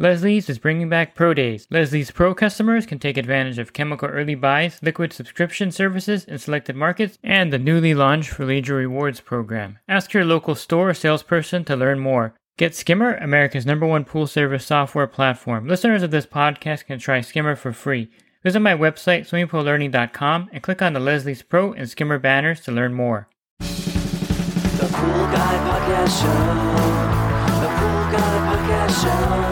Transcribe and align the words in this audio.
Leslie's 0.00 0.48
is 0.48 0.58
bringing 0.58 0.88
back 0.88 1.14
Pro 1.14 1.34
Days. 1.34 1.66
Leslie's 1.68 2.10
Pro 2.10 2.34
customers 2.34 2.86
can 2.86 2.98
take 2.98 3.18
advantage 3.18 3.58
of 3.58 3.74
chemical 3.74 4.08
early 4.08 4.34
buys, 4.34 4.80
liquid 4.82 5.12
subscription 5.12 5.70
services 5.70 6.24
in 6.24 6.38
selected 6.38 6.74
markets, 6.74 7.18
and 7.22 7.52
the 7.52 7.58
newly 7.58 7.92
launched 7.92 8.40
Leisure 8.40 8.76
Rewards 8.76 9.20
program. 9.20 9.78
Ask 9.86 10.14
your 10.14 10.24
local 10.24 10.54
store 10.54 10.94
salesperson 10.94 11.66
to 11.66 11.76
learn 11.76 11.98
more. 11.98 12.34
Get 12.56 12.74
Skimmer, 12.74 13.16
America's 13.16 13.66
number 13.66 13.84
one 13.84 14.06
pool 14.06 14.26
service 14.26 14.64
software 14.64 15.06
platform. 15.06 15.68
Listeners 15.68 16.02
of 16.02 16.10
this 16.10 16.24
podcast 16.24 16.86
can 16.86 16.98
try 16.98 17.20
Skimmer 17.20 17.54
for 17.54 17.74
free. 17.74 18.08
Visit 18.42 18.60
my 18.60 18.74
website, 18.74 19.28
swimmingpoollearning.com, 19.28 20.48
and 20.50 20.62
click 20.62 20.80
on 20.80 20.94
the 20.94 21.00
Leslie's 21.00 21.42
Pro 21.42 21.74
and 21.74 21.90
Skimmer 21.90 22.18
banners 22.18 22.62
to 22.62 22.72
learn 22.72 22.94
more. 22.94 23.28
The 23.58 23.66
Pool 24.94 25.26
Guy 25.26 25.58
Podcast 25.68 26.22
Show. 26.22 26.40
The 27.60 27.68
Pool 27.76 28.12
Guy 28.12 28.38
Podcast 28.48 29.02
Show. 29.02 29.49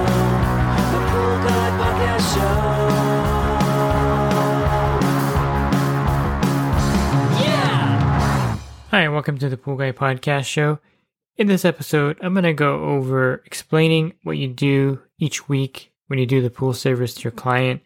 Welcome 9.18 9.36
to 9.36 9.48
the 9.48 9.56
Pool 9.56 9.74
Guy 9.74 9.90
Podcast 9.90 10.44
Show. 10.44 10.78
In 11.36 11.48
this 11.48 11.64
episode, 11.64 12.18
I'm 12.22 12.34
going 12.34 12.44
to 12.44 12.52
go 12.52 12.84
over 12.84 13.42
explaining 13.44 14.12
what 14.22 14.38
you 14.38 14.46
do 14.46 15.02
each 15.18 15.48
week 15.48 15.92
when 16.06 16.20
you 16.20 16.24
do 16.24 16.40
the 16.40 16.50
pool 16.50 16.72
service 16.72 17.14
to 17.14 17.22
your 17.22 17.32
client 17.32 17.82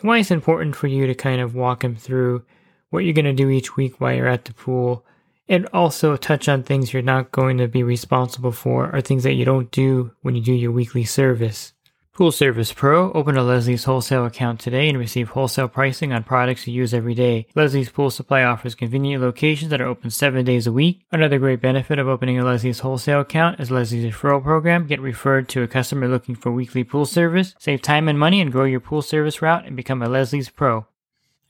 and 0.00 0.08
why 0.08 0.16
it's 0.16 0.30
important 0.30 0.74
for 0.74 0.86
you 0.86 1.06
to 1.06 1.14
kind 1.14 1.42
of 1.42 1.54
walk 1.54 1.80
them 1.80 1.96
through 1.96 2.46
what 2.88 3.00
you're 3.00 3.12
going 3.12 3.26
to 3.26 3.34
do 3.34 3.50
each 3.50 3.76
week 3.76 4.00
while 4.00 4.14
you're 4.14 4.26
at 4.26 4.46
the 4.46 4.54
pool 4.54 5.04
and 5.50 5.66
also 5.74 6.16
touch 6.16 6.48
on 6.48 6.62
things 6.62 6.94
you're 6.94 7.02
not 7.02 7.30
going 7.30 7.58
to 7.58 7.68
be 7.68 7.82
responsible 7.82 8.50
for 8.50 8.90
or 8.90 9.02
things 9.02 9.24
that 9.24 9.34
you 9.34 9.44
don't 9.44 9.70
do 9.70 10.12
when 10.22 10.34
you 10.34 10.40
do 10.40 10.54
your 10.54 10.72
weekly 10.72 11.04
service. 11.04 11.74
Pool 12.20 12.32
Service 12.32 12.70
Pro, 12.70 13.10
open 13.12 13.38
a 13.38 13.42
Leslie's 13.42 13.84
wholesale 13.84 14.26
account 14.26 14.60
today 14.60 14.90
and 14.90 14.98
receive 14.98 15.30
wholesale 15.30 15.68
pricing 15.68 16.12
on 16.12 16.22
products 16.22 16.66
you 16.66 16.74
use 16.74 16.92
every 16.92 17.14
day. 17.14 17.46
Leslie's 17.54 17.88
Pool 17.88 18.10
Supply 18.10 18.42
offers 18.42 18.74
convenient 18.74 19.22
locations 19.22 19.70
that 19.70 19.80
are 19.80 19.86
open 19.86 20.10
seven 20.10 20.44
days 20.44 20.66
a 20.66 20.72
week. 20.72 21.00
Another 21.10 21.38
great 21.38 21.62
benefit 21.62 21.98
of 21.98 22.08
opening 22.08 22.38
a 22.38 22.44
Leslie's 22.44 22.80
wholesale 22.80 23.20
account 23.20 23.58
is 23.58 23.70
Leslie's 23.70 24.04
referral 24.04 24.42
program. 24.42 24.86
Get 24.86 25.00
referred 25.00 25.48
to 25.48 25.62
a 25.62 25.66
customer 25.66 26.08
looking 26.08 26.34
for 26.34 26.52
weekly 26.52 26.84
pool 26.84 27.06
service, 27.06 27.54
save 27.58 27.80
time 27.80 28.06
and 28.06 28.18
money, 28.18 28.42
and 28.42 28.52
grow 28.52 28.66
your 28.66 28.80
pool 28.80 29.00
service 29.00 29.40
route 29.40 29.64
and 29.64 29.74
become 29.74 30.02
a 30.02 30.08
Leslie's 30.10 30.50
Pro. 30.50 30.86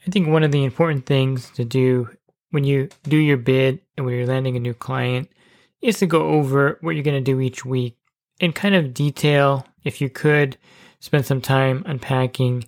I 0.06 0.10
think 0.12 0.28
one 0.28 0.44
of 0.44 0.52
the 0.52 0.62
important 0.62 1.04
things 1.04 1.50
to 1.56 1.64
do 1.64 2.10
when 2.52 2.62
you 2.62 2.90
do 3.02 3.16
your 3.16 3.38
bid 3.38 3.80
and 3.96 4.06
when 4.06 4.14
you're 4.14 4.24
landing 4.24 4.56
a 4.56 4.60
new 4.60 4.74
client 4.74 5.30
is 5.82 5.98
to 5.98 6.06
go 6.06 6.28
over 6.28 6.78
what 6.80 6.94
you're 6.94 7.02
going 7.02 7.24
to 7.24 7.32
do 7.32 7.40
each 7.40 7.64
week 7.64 7.96
and 8.40 8.54
kind 8.54 8.76
of 8.76 8.94
detail, 8.94 9.66
if 9.84 10.00
you 10.00 10.08
could, 10.08 10.56
spend 11.00 11.26
some 11.26 11.40
time 11.40 11.82
unpacking 11.86 12.64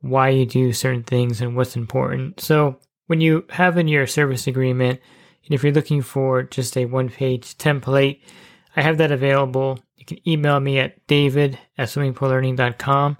why 0.00 0.28
you 0.30 0.46
do 0.46 0.72
certain 0.72 1.02
things 1.02 1.40
and 1.40 1.56
what's 1.56 1.76
important. 1.76 2.40
So 2.40 2.78
when 3.06 3.20
you 3.20 3.44
have 3.50 3.78
in 3.78 3.88
your 3.88 4.06
service 4.06 4.46
agreement, 4.46 5.00
and 5.44 5.54
if 5.54 5.62
you're 5.62 5.72
looking 5.72 6.02
for 6.02 6.42
just 6.42 6.76
a 6.76 6.86
one 6.86 7.08
page 7.08 7.56
template, 7.56 8.20
I 8.74 8.82
have 8.82 8.98
that 8.98 9.12
available. 9.12 9.78
You 9.96 10.04
can 10.04 10.28
email 10.28 10.60
me 10.60 10.78
at 10.78 11.06
david 11.06 11.58
at 11.78 11.88
swimmingpoollearning.com. 11.88 13.16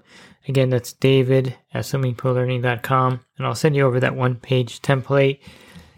Again, 0.47 0.69
that's 0.69 0.93
david 0.93 1.55
at 1.73 1.83
swimmingpoollearning.com. 1.83 3.19
And 3.37 3.47
I'll 3.47 3.55
send 3.55 3.75
you 3.75 3.85
over 3.85 3.99
that 3.99 4.15
one 4.15 4.35
page 4.35 4.81
template. 4.81 5.39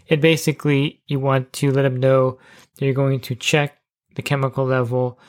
And 0.08 0.20
basically, 0.20 1.02
you 1.06 1.20
want 1.20 1.52
to 1.54 1.70
let 1.70 1.82
them 1.82 1.96
know 1.96 2.38
that 2.76 2.84
you're 2.84 2.94
going 2.94 3.20
to 3.20 3.34
check 3.34 3.78
the 4.16 4.22
chemical 4.22 4.64
level 4.64 5.20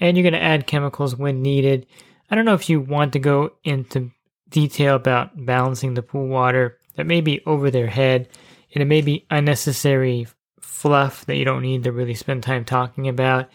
and 0.00 0.16
you're 0.16 0.28
going 0.28 0.32
to 0.32 0.42
add 0.42 0.66
chemicals 0.66 1.14
when 1.14 1.42
needed. 1.42 1.86
I 2.30 2.34
don't 2.34 2.44
know 2.44 2.54
if 2.54 2.68
you 2.68 2.80
want 2.80 3.12
to 3.12 3.18
go 3.18 3.52
into 3.62 4.10
detail 4.48 4.96
about 4.96 5.44
balancing 5.44 5.94
the 5.94 6.02
pool 6.02 6.26
water. 6.26 6.78
That 6.96 7.06
may 7.06 7.20
be 7.20 7.42
over 7.46 7.70
their 7.70 7.86
head 7.86 8.28
and 8.74 8.82
it 8.82 8.86
may 8.86 9.00
be 9.02 9.26
unnecessary 9.30 10.26
fluff 10.60 11.26
that 11.26 11.36
you 11.36 11.44
don't 11.44 11.62
need 11.62 11.84
to 11.84 11.92
really 11.92 12.14
spend 12.14 12.42
time 12.42 12.64
talking 12.64 13.08
about. 13.08 13.48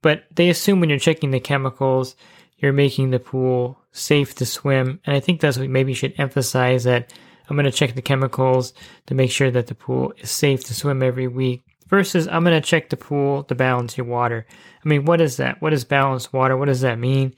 But 0.00 0.24
they 0.34 0.48
assume 0.48 0.80
when 0.80 0.88
you're 0.88 0.98
checking 0.98 1.30
the 1.30 1.40
chemicals, 1.40 2.16
you're 2.56 2.72
making 2.72 3.10
the 3.10 3.18
pool 3.18 3.78
safe 3.92 4.34
to 4.36 4.46
swim. 4.46 5.00
And 5.04 5.14
I 5.14 5.20
think 5.20 5.40
that's 5.40 5.58
what 5.58 5.68
maybe 5.68 5.94
should 5.94 6.14
emphasize 6.18 6.84
that 6.84 7.12
I'm 7.48 7.56
going 7.56 7.64
to 7.64 7.72
check 7.72 7.94
the 7.94 8.02
chemicals 8.02 8.72
to 9.06 9.14
make 9.14 9.30
sure 9.30 9.50
that 9.50 9.66
the 9.66 9.74
pool 9.74 10.12
is 10.18 10.30
safe 10.30 10.64
to 10.64 10.74
swim 10.74 11.02
every 11.02 11.28
week 11.28 11.62
versus 11.92 12.26
I'm 12.26 12.42
going 12.42 12.58
to 12.58 12.66
check 12.66 12.88
the 12.88 12.96
pool 12.96 13.44
to 13.44 13.54
balance 13.54 13.98
your 13.98 14.06
water. 14.06 14.46
I 14.82 14.88
mean, 14.88 15.04
what 15.04 15.20
is 15.20 15.36
that? 15.36 15.60
What 15.60 15.74
is 15.74 15.84
balanced 15.84 16.32
water? 16.32 16.56
What 16.56 16.64
does 16.64 16.80
that 16.80 16.98
mean? 16.98 17.34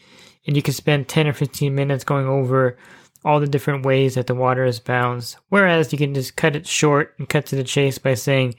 And 0.47 0.55
you 0.55 0.63
can 0.63 0.75
spend 0.75 1.09
10 1.09 1.27
or 1.27 1.33
15 1.33 1.75
minutes 1.75 2.05
going 2.05 2.29
over 2.29 2.79
all 3.25 3.41
the 3.41 3.49
different 3.49 3.85
ways 3.85 4.15
that 4.15 4.29
the 4.29 4.35
water 4.35 4.65
is 4.65 4.79
balanced. 4.79 5.39
Whereas 5.49 5.91
you 5.91 5.99
can 5.99 6.15
just 6.15 6.37
cut 6.37 6.55
it 6.55 6.69
short 6.69 7.17
and 7.19 7.29
cut 7.29 7.47
to 7.47 7.57
the 7.57 7.65
chase 7.65 7.99
by 7.99 8.15
saying, 8.15 8.55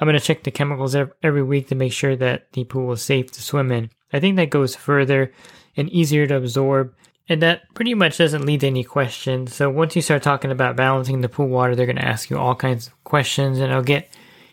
I'm 0.00 0.06
going 0.06 0.16
to 0.16 0.24
check 0.24 0.44
the 0.44 0.52
chemicals 0.52 0.94
every 0.94 1.42
week 1.42 1.66
to 1.68 1.74
make 1.74 1.92
sure 1.92 2.14
that 2.14 2.52
the 2.52 2.62
pool 2.62 2.92
is 2.92 3.02
safe 3.02 3.32
to 3.32 3.42
swim 3.42 3.72
in. 3.72 3.90
I 4.12 4.20
think 4.20 4.36
that 4.36 4.50
goes 4.50 4.76
further 4.76 5.32
and 5.76 5.90
easier 5.90 6.28
to 6.28 6.36
absorb. 6.36 6.94
And 7.28 7.42
that 7.42 7.62
pretty 7.74 7.94
much 7.94 8.18
doesn't 8.18 8.46
lead 8.46 8.60
to 8.60 8.68
any 8.68 8.84
questions. 8.84 9.52
So 9.56 9.68
once 9.68 9.96
you 9.96 10.02
start 10.02 10.22
talking 10.22 10.52
about 10.52 10.76
balancing 10.76 11.22
the 11.22 11.28
pool 11.28 11.48
water, 11.48 11.74
they're 11.74 11.86
going 11.86 11.96
to 11.96 12.06
ask 12.06 12.30
you 12.30 12.38
all 12.38 12.54
kinds 12.54 12.86
of 12.86 13.02
questions 13.02 13.58
and 13.58 13.72
I'll 13.72 13.82
get 13.82 14.08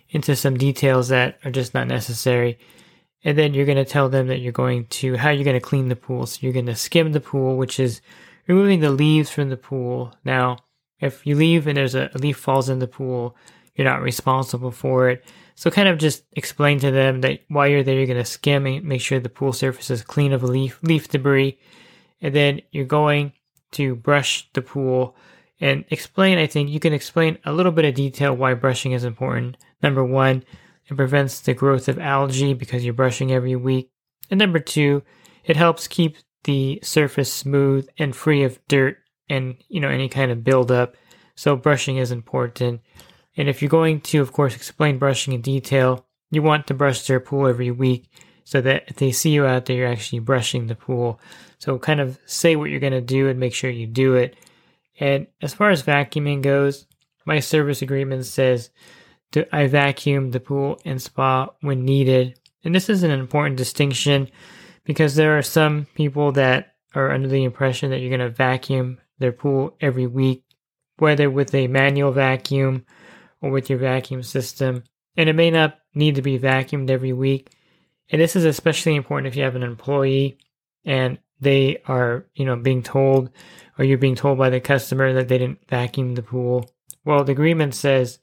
into 0.10 0.36
some 0.36 0.58
details 0.58 1.10
that 1.10 1.40
are 1.44 1.52
just 1.52 1.74
not 1.74 1.88
necessary. 1.88 2.58
And 3.24 3.38
then 3.38 3.54
you're 3.54 3.66
going 3.66 3.78
to 3.78 3.86
tell 3.86 4.10
them 4.10 4.28
that 4.28 4.40
you're 4.40 4.52
going 4.52 4.86
to, 4.88 5.18
how 5.18 5.30
you're 5.30 5.44
going 5.44 5.60
to 5.60 5.66
clean 5.66 5.90
the 5.90 5.96
pool. 5.96 6.26
So 6.26 6.40
you're 6.42 6.54
going 6.54 6.68
to 6.68 6.76
skim 6.76 7.12
the 7.12 7.20
pool, 7.20 7.58
which 7.58 7.80
is 7.80 8.02
removing 8.48 8.80
the 8.80 8.92
leaves 8.92 9.30
from 9.30 9.50
the 9.50 9.58
pool. 9.58 10.14
Now, 10.24 10.58
if 11.00 11.26
you 11.26 11.36
leave 11.36 11.68
and 11.68 11.78
there's 11.78 11.96
a, 11.96 12.10
a 12.14 12.18
leaf 12.18 12.38
falls 12.38 12.70
in 12.70 12.80
the 12.80 12.88
pool, 12.88 13.36
you're 13.76 13.86
not 13.86 14.02
responsible 14.02 14.72
for 14.72 15.10
it. 15.10 15.26
So 15.56 15.72
kind 15.72 15.88
of 15.88 15.98
just 15.98 16.24
explain 16.34 16.80
to 16.80 16.92
them 16.92 17.22
that 17.22 17.42
while 17.48 17.68
you're 17.68 17.84
there, 17.84 17.96
you're 17.96 18.06
going 18.06 18.18
to 18.18 18.26
skim 18.26 18.66
and 18.66 18.84
make 18.84 19.02
sure 19.02 19.20
the 19.20 19.30
pool 19.30 19.54
surface 19.54 19.90
is 19.90 20.04
clean 20.04 20.32
of 20.34 20.44
leaf, 20.44 20.80
leaf 20.84 21.08
debris. 21.08 21.58
And 22.22 22.34
then 22.34 22.62
you're 22.72 22.86
going 22.86 23.34
to 23.72 23.96
brush 23.96 24.48
the 24.54 24.62
pool 24.62 25.16
and 25.60 25.86
explain, 25.90 26.38
I 26.38 26.48
think 26.48 26.70
you 26.70 26.80
can 26.80 26.94
explain 26.94 27.38
a 27.46 27.54
little 27.54 27.72
bit 27.72 27.86
of 27.86 27.96
detail 27.96 28.36
why 28.36 28.54
brushing 28.54 28.92
is 28.92 29.04
important. 29.04 29.58
Number 29.82 30.04
one, 30.04 30.44
it 30.86 30.96
prevents 30.96 31.40
the 31.40 31.54
growth 31.54 31.88
of 31.88 32.00
algae 32.00 32.54
because 32.54 32.86
you're 32.86 32.94
brushing 32.94 33.32
every 33.32 33.56
week. 33.56 33.92
And 34.30 34.38
number 34.40 34.60
two, 34.60 35.04
it 35.46 35.58
helps 35.58 35.88
keep 35.88 36.18
the 36.44 36.80
surface 36.84 37.34
smooth 37.34 37.88
and 37.98 38.16
free 38.16 38.44
of 38.44 38.60
dirt 38.68 38.98
and, 39.30 39.58
you 39.68 39.80
know, 39.80 39.90
any 39.90 40.10
kind 40.10 40.32
of 40.32 40.44
buildup. 40.44 40.96
So 41.36 41.56
brushing 41.56 41.98
is 41.98 42.12
important. 42.12 42.82
And 43.36 43.50
if 43.50 43.62
you're 43.62 43.70
going 43.70 44.02
to, 44.02 44.22
of 44.22 44.32
course, 44.32 44.56
explain 44.56 44.98
brushing 44.98 45.34
in 45.34 45.42
detail, 45.42 46.06
you 46.32 46.42
want 46.42 46.68
to 46.68 46.74
brush 46.74 47.06
their 47.06 47.20
pool 47.20 47.48
every 47.48 47.72
week 47.72 48.10
so 48.44 48.62
that 48.62 48.86
if 48.88 48.96
they 48.96 49.12
see 49.12 49.32
you 49.32 49.46
out 49.46 49.66
there, 49.66 49.78
you're 49.78 49.88
actually 49.88 50.20
brushing 50.20 50.68
the 50.68 50.76
pool. 50.76 51.20
So 51.60 51.78
kind 51.78 52.00
of 52.00 52.20
say 52.26 52.56
what 52.56 52.70
you're 52.70 52.80
going 52.80 52.94
to 52.94 53.02
do 53.02 53.28
and 53.28 53.40
make 53.40 53.54
sure 53.54 53.70
you 53.70 53.88
do 53.88 54.16
it. 54.16 54.36
And 55.00 55.28
as 55.42 55.54
far 55.54 55.70
as 55.70 55.84
vacuuming 55.84 56.42
goes, 56.42 56.88
my 57.26 57.40
service 57.40 57.82
agreement 57.82 58.26
says 58.26 58.70
to, 59.32 59.56
I 59.56 59.68
vacuum 59.68 60.32
the 60.32 60.40
pool 60.40 60.80
and 60.86 61.02
spa 61.02 61.50
when 61.62 61.86
needed. 61.86 62.40
And 62.64 62.74
this 62.74 62.90
is 62.90 63.04
an 63.04 63.12
important 63.12 63.58
distinction 63.58 64.30
because 64.84 65.16
there 65.16 65.38
are 65.38 65.44
some 65.44 65.88
people 65.96 66.32
that 66.34 66.76
are 66.96 67.12
under 67.12 67.28
the 67.28 67.44
impression 67.44 67.92
that 67.92 68.00
you're 68.00 68.18
going 68.18 68.28
to 68.28 68.30
vacuum 68.30 68.98
their 69.20 69.32
pool 69.32 69.76
every 69.82 70.08
week, 70.08 70.44
whether 70.98 71.30
with 71.30 71.54
a 71.54 71.68
manual 71.68 72.12
vacuum 72.12 72.86
or 73.42 73.52
with 73.52 73.70
your 73.70 73.80
vacuum 73.80 74.24
system. 74.24 74.84
And 75.16 75.30
it 75.30 75.34
may 75.34 75.52
not 75.52 75.78
need 75.94 76.16
to 76.16 76.22
be 76.22 76.40
vacuumed 76.40 76.90
every 76.90 77.14
week. 77.14 77.52
And 78.10 78.22
this 78.22 78.36
is 78.36 78.46
especially 78.46 78.96
important 78.96 79.28
if 79.28 79.36
you 79.36 79.44
have 79.44 79.56
an 79.56 79.64
employee 79.64 80.38
and 80.86 81.20
they 81.40 81.82
are, 81.88 82.26
you 82.36 82.46
know, 82.46 82.56
being 82.56 82.84
told 82.84 83.30
or 83.78 83.86
you're 83.86 83.98
being 83.98 84.16
told 84.16 84.38
by 84.38 84.50
the 84.50 84.60
customer 84.60 85.14
that 85.14 85.28
they 85.28 85.38
didn't 85.38 85.68
vacuum 85.70 86.16
the 86.16 86.24
pool. 86.24 86.70
Well, 87.06 87.24
the 87.24 87.32
agreement 87.32 87.76
says 87.76 88.20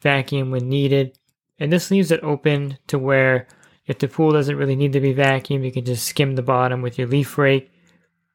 vacuum 0.00 0.50
when 0.50 0.68
needed. 0.68 1.18
And 1.58 1.72
this 1.72 1.90
leaves 1.90 2.10
it 2.10 2.22
open 2.22 2.78
to 2.88 2.98
where 2.98 3.46
if 3.86 3.98
the 3.98 4.08
pool 4.08 4.32
doesn't 4.32 4.56
really 4.56 4.76
need 4.76 4.92
to 4.92 5.00
be 5.00 5.14
vacuumed, 5.14 5.64
you 5.64 5.72
can 5.72 5.84
just 5.84 6.06
skim 6.06 6.34
the 6.34 6.42
bottom 6.42 6.82
with 6.82 6.98
your 6.98 7.08
leaf 7.08 7.38
rake. 7.38 7.70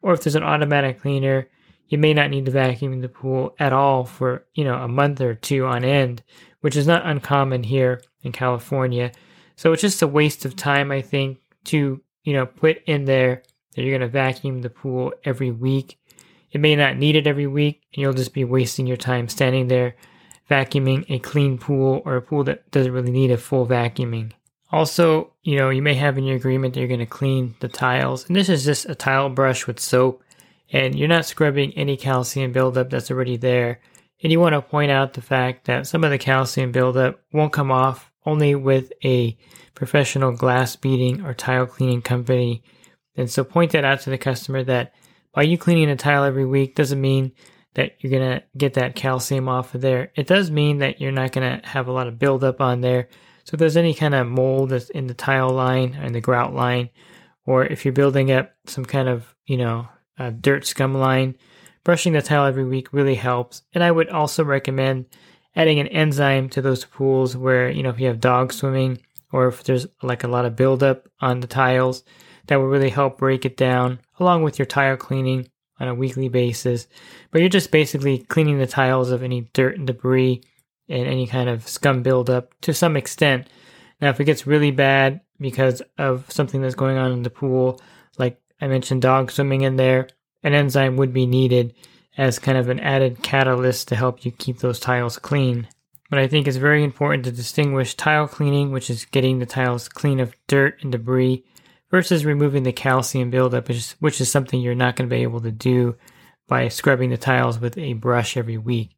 Or 0.01 0.13
if 0.13 0.21
there's 0.21 0.35
an 0.35 0.43
automatic 0.43 1.01
cleaner, 1.01 1.49
you 1.87 1.97
may 1.97 2.13
not 2.13 2.29
need 2.29 2.45
to 2.45 2.51
vacuum 2.51 2.99
the 3.01 3.09
pool 3.09 3.55
at 3.59 3.73
all 3.73 4.03
for, 4.05 4.45
you 4.53 4.63
know, 4.63 4.75
a 4.75 4.87
month 4.87 5.21
or 5.21 5.35
two 5.35 5.65
on 5.65 5.83
end, 5.83 6.23
which 6.61 6.75
is 6.75 6.87
not 6.87 7.05
uncommon 7.05 7.63
here 7.63 8.01
in 8.23 8.31
California. 8.31 9.11
So 9.55 9.71
it's 9.71 9.81
just 9.81 10.01
a 10.01 10.07
waste 10.07 10.45
of 10.45 10.55
time, 10.55 10.91
I 10.91 11.01
think, 11.01 11.39
to, 11.65 12.01
you 12.23 12.33
know, 12.33 12.45
put 12.45 12.83
in 12.85 13.05
there 13.05 13.43
that 13.77 13.83
you're 13.83 13.97
going 13.97 14.01
to 14.01 14.11
vacuum 14.11 14.63
the 14.63 14.69
pool 14.69 15.13
every 15.23 15.51
week. 15.51 15.97
It 16.51 16.59
may 16.59 16.75
not 16.75 16.97
need 16.97 17.15
it 17.15 17.27
every 17.27 17.47
week, 17.47 17.83
and 17.93 18.01
you'll 18.01 18.11
just 18.13 18.33
be 18.33 18.43
wasting 18.43 18.87
your 18.87 18.97
time 18.97 19.29
standing 19.29 19.67
there 19.67 19.95
vacuuming 20.49 21.05
a 21.09 21.19
clean 21.19 21.57
pool 21.57 22.01
or 22.05 22.15
a 22.15 22.21
pool 22.21 22.43
that 22.45 22.71
doesn't 22.71 22.91
really 22.91 23.11
need 23.11 23.31
a 23.31 23.37
full 23.37 23.67
vacuuming. 23.67 24.31
Also, 24.71 25.31
you 25.43 25.55
know, 25.55 25.69
you 25.69 25.81
may 25.81 25.93
have 25.93 26.17
in 26.17 26.23
your 26.23 26.35
agreement 26.35 26.73
that 26.73 26.79
you're 26.79 26.87
going 26.87 26.99
to 26.99 27.05
clean 27.05 27.55
the 27.59 27.67
tiles, 27.67 28.25
and 28.27 28.35
this 28.35 28.49
is 28.49 28.65
just 28.65 28.87
a 28.89 28.95
tile 28.95 29.29
brush 29.29 29.67
with 29.67 29.79
soap. 29.79 30.23
and 30.71 30.99
you're 30.99 31.07
not 31.07 31.25
scrubbing 31.25 31.71
any 31.73 31.95
calcium 31.95 32.51
buildup 32.51 32.89
that's 32.89 33.09
already 33.09 33.37
there. 33.37 33.79
And 34.21 34.31
you 34.31 34.39
want 34.39 34.53
to 34.53 34.61
point 34.61 34.91
out 34.91 35.13
the 35.13 35.21
fact 35.21 35.65
that 35.65 35.87
some 35.87 36.03
of 36.03 36.09
the 36.09 36.17
calcium 36.17 36.71
buildup 36.71 37.21
won't 37.31 37.53
come 37.53 37.71
off 37.71 38.11
only 38.25 38.55
with 38.55 38.91
a 39.05 39.37
professional 39.75 40.31
glass 40.33 40.75
beading 40.75 41.21
or 41.21 41.33
tile 41.33 41.67
cleaning 41.67 42.01
company. 42.01 42.63
And 43.17 43.29
so 43.29 43.43
point 43.43 43.71
that 43.71 43.83
out 43.83 44.01
to 44.01 44.09
the 44.09 44.17
customer 44.17 44.63
that 44.63 44.93
by 45.33 45.41
you 45.41 45.57
cleaning 45.57 45.89
a 45.89 45.95
tile 45.95 46.23
every 46.23 46.45
week 46.45 46.75
doesn't 46.75 47.01
mean 47.01 47.33
that 47.73 47.93
you're 47.99 48.11
going 48.11 48.39
to 48.39 48.43
get 48.57 48.75
that 48.75 48.95
calcium 48.95 49.49
off 49.49 49.75
of 49.75 49.81
there. 49.81 50.11
It 50.15 50.27
does 50.27 50.49
mean 50.49 50.77
that 50.79 51.01
you're 51.01 51.11
not 51.11 51.31
going 51.31 51.59
to 51.59 51.67
have 51.67 51.87
a 51.87 51.91
lot 51.91 52.07
of 52.07 52.17
buildup 52.17 52.61
on 52.61 52.81
there. 52.81 53.09
So 53.43 53.55
if 53.55 53.59
there's 53.59 53.77
any 53.77 53.93
kind 53.93 54.15
of 54.15 54.27
mold 54.27 54.69
that's 54.69 54.89
in 54.89 55.07
the 55.07 55.13
tile 55.13 55.49
line 55.49 55.97
and 55.99 56.15
the 56.15 56.21
grout 56.21 56.53
line, 56.53 56.89
or 57.45 57.65
if 57.65 57.85
you're 57.85 57.93
building 57.93 58.31
up 58.31 58.53
some 58.65 58.85
kind 58.85 59.07
of, 59.07 59.35
you 59.45 59.57
know, 59.57 59.87
dirt 60.41 60.65
scum 60.65 60.93
line, 60.93 61.35
brushing 61.83 62.13
the 62.13 62.21
tile 62.21 62.45
every 62.45 62.65
week 62.65 62.91
really 62.91 63.15
helps. 63.15 63.61
And 63.73 63.83
I 63.83 63.91
would 63.91 64.09
also 64.09 64.43
recommend 64.43 65.05
adding 65.55 65.79
an 65.79 65.87
enzyme 65.87 66.49
to 66.49 66.61
those 66.61 66.83
pools 66.83 67.37
where, 67.37 67.69
you 67.69 67.83
know, 67.83 67.89
if 67.89 67.99
you 67.99 68.07
have 68.07 68.19
dogs 68.19 68.57
swimming 68.57 68.99
or 69.31 69.47
if 69.47 69.63
there's 69.63 69.87
like 70.01 70.23
a 70.23 70.27
lot 70.27 70.45
of 70.45 70.55
buildup 70.55 71.07
on 71.21 71.39
the 71.39 71.47
tiles, 71.47 72.03
that 72.47 72.57
will 72.57 72.67
really 72.67 72.89
help 72.89 73.17
break 73.17 73.45
it 73.45 73.57
down 73.57 73.99
along 74.19 74.43
with 74.43 74.57
your 74.59 74.65
tile 74.65 74.97
cleaning 74.97 75.47
on 75.79 75.87
a 75.87 75.95
weekly 75.95 76.29
basis. 76.29 76.87
But 77.31 77.41
you're 77.41 77.49
just 77.49 77.71
basically 77.71 78.19
cleaning 78.19 78.59
the 78.59 78.67
tiles 78.67 79.11
of 79.11 79.23
any 79.23 79.41
dirt 79.53 79.77
and 79.77 79.87
debris 79.87 80.41
and 80.89 81.07
any 81.07 81.27
kind 81.27 81.49
of 81.49 81.67
scum 81.67 82.03
buildup 82.03 82.59
to 82.61 82.73
some 82.73 82.95
extent. 82.95 83.47
Now, 84.01 84.09
if 84.09 84.19
it 84.19 84.25
gets 84.25 84.47
really 84.47 84.71
bad 84.71 85.21
because 85.39 85.81
of 85.97 86.31
something 86.31 86.61
that's 86.61 86.75
going 86.75 86.97
on 86.97 87.11
in 87.11 87.23
the 87.23 87.29
pool, 87.29 87.81
like 88.17 88.39
I 88.61 88.67
mentioned, 88.67 89.01
dog 89.01 89.31
swimming 89.31 89.61
in 89.61 89.75
there, 89.75 90.07
an 90.43 90.53
enzyme 90.53 90.97
would 90.97 91.13
be 91.13 91.25
needed 91.25 91.73
as 92.17 92.39
kind 92.39 92.57
of 92.57 92.69
an 92.69 92.79
added 92.79 93.21
catalyst 93.21 93.87
to 93.89 93.95
help 93.95 94.25
you 94.25 94.31
keep 94.31 94.59
those 94.59 94.79
tiles 94.79 95.19
clean. 95.19 95.67
But 96.09 96.19
I 96.19 96.27
think 96.27 96.47
it's 96.47 96.57
very 96.57 96.83
important 96.83 97.25
to 97.25 97.31
distinguish 97.31 97.95
tile 97.95 98.27
cleaning, 98.27 98.71
which 98.71 98.89
is 98.89 99.05
getting 99.05 99.39
the 99.39 99.45
tiles 99.45 99.89
clean 99.89 100.19
of 100.19 100.33
dirt 100.47 100.77
and 100.81 100.91
debris, 100.91 101.43
versus 101.89 102.25
removing 102.25 102.63
the 102.63 102.71
calcium 102.71 103.29
buildup, 103.29 103.67
which 103.67 103.77
is, 103.77 103.95
which 103.99 104.21
is 104.21 104.31
something 104.31 104.59
you're 104.59 104.75
not 104.75 104.95
going 104.95 105.09
to 105.09 105.15
be 105.15 105.23
able 105.23 105.41
to 105.41 105.51
do 105.51 105.95
by 106.47 106.67
scrubbing 106.67 107.09
the 107.09 107.17
tiles 107.17 107.59
with 107.59 107.77
a 107.77 107.93
brush 107.93 108.37
every 108.37 108.57
week. 108.57 108.91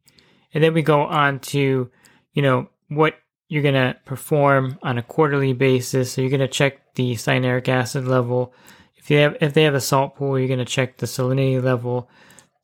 And 0.52 0.62
then 0.62 0.74
we 0.74 0.82
go 0.82 1.02
on 1.02 1.40
to, 1.40 1.90
you 2.32 2.42
know, 2.42 2.68
what 2.88 3.14
you're 3.48 3.62
going 3.62 3.74
to 3.74 3.96
perform 4.04 4.78
on 4.82 4.98
a 4.98 5.02
quarterly 5.02 5.52
basis. 5.52 6.12
So 6.12 6.20
you're 6.20 6.30
going 6.30 6.40
to 6.40 6.48
check 6.48 6.94
the 6.94 7.12
cyanuric 7.14 7.68
acid 7.68 8.06
level. 8.06 8.54
If 8.96 9.06
they 9.08 9.16
have 9.16 9.36
if 9.40 9.54
they 9.54 9.64
have 9.64 9.74
a 9.74 9.80
salt 9.80 10.16
pool, 10.16 10.38
you're 10.38 10.48
going 10.48 10.58
to 10.58 10.64
check 10.64 10.96
the 10.96 11.06
salinity 11.06 11.62
level. 11.62 12.08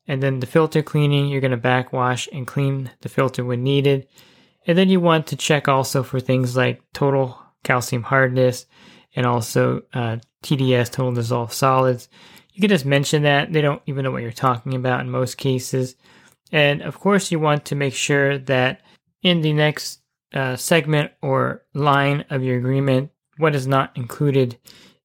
And 0.07 0.23
then 0.23 0.39
the 0.39 0.47
filter 0.47 0.81
cleaning, 0.81 1.27
you're 1.27 1.41
going 1.41 1.51
to 1.51 1.57
backwash 1.57 2.29
and 2.31 2.47
clean 2.47 2.91
the 3.01 3.09
filter 3.09 3.43
when 3.43 3.63
needed. 3.63 4.07
And 4.65 4.77
then 4.77 4.89
you 4.89 4.99
want 4.99 5.27
to 5.27 5.35
check 5.35 5.67
also 5.67 6.03
for 6.03 6.19
things 6.19 6.55
like 6.55 6.81
total 6.93 7.37
calcium 7.63 8.03
hardness 8.03 8.65
and 9.17 9.25
also 9.25 9.81
uh, 9.93 10.17
TDS, 10.43 10.91
total 10.91 11.11
dissolved 11.11 11.51
solids. 11.51 12.07
You 12.53 12.61
can 12.61 12.69
just 12.69 12.85
mention 12.85 13.23
that. 13.23 13.51
They 13.51 13.61
don't 13.61 13.81
even 13.87 14.03
know 14.03 14.11
what 14.11 14.21
you're 14.21 14.31
talking 14.31 14.75
about 14.75 15.01
in 15.01 15.09
most 15.09 15.37
cases. 15.39 15.95
And 16.51 16.83
of 16.83 16.99
course, 16.99 17.31
you 17.31 17.39
want 17.39 17.65
to 17.65 17.75
make 17.75 17.95
sure 17.95 18.37
that 18.37 18.81
in 19.23 19.41
the 19.41 19.53
next 19.53 20.01
uh, 20.33 20.55
segment 20.55 21.11
or 21.23 21.63
line 21.73 22.25
of 22.29 22.43
your 22.43 22.57
agreement, 22.57 23.09
what 23.37 23.55
is 23.55 23.65
not 23.65 23.97
included 23.97 24.57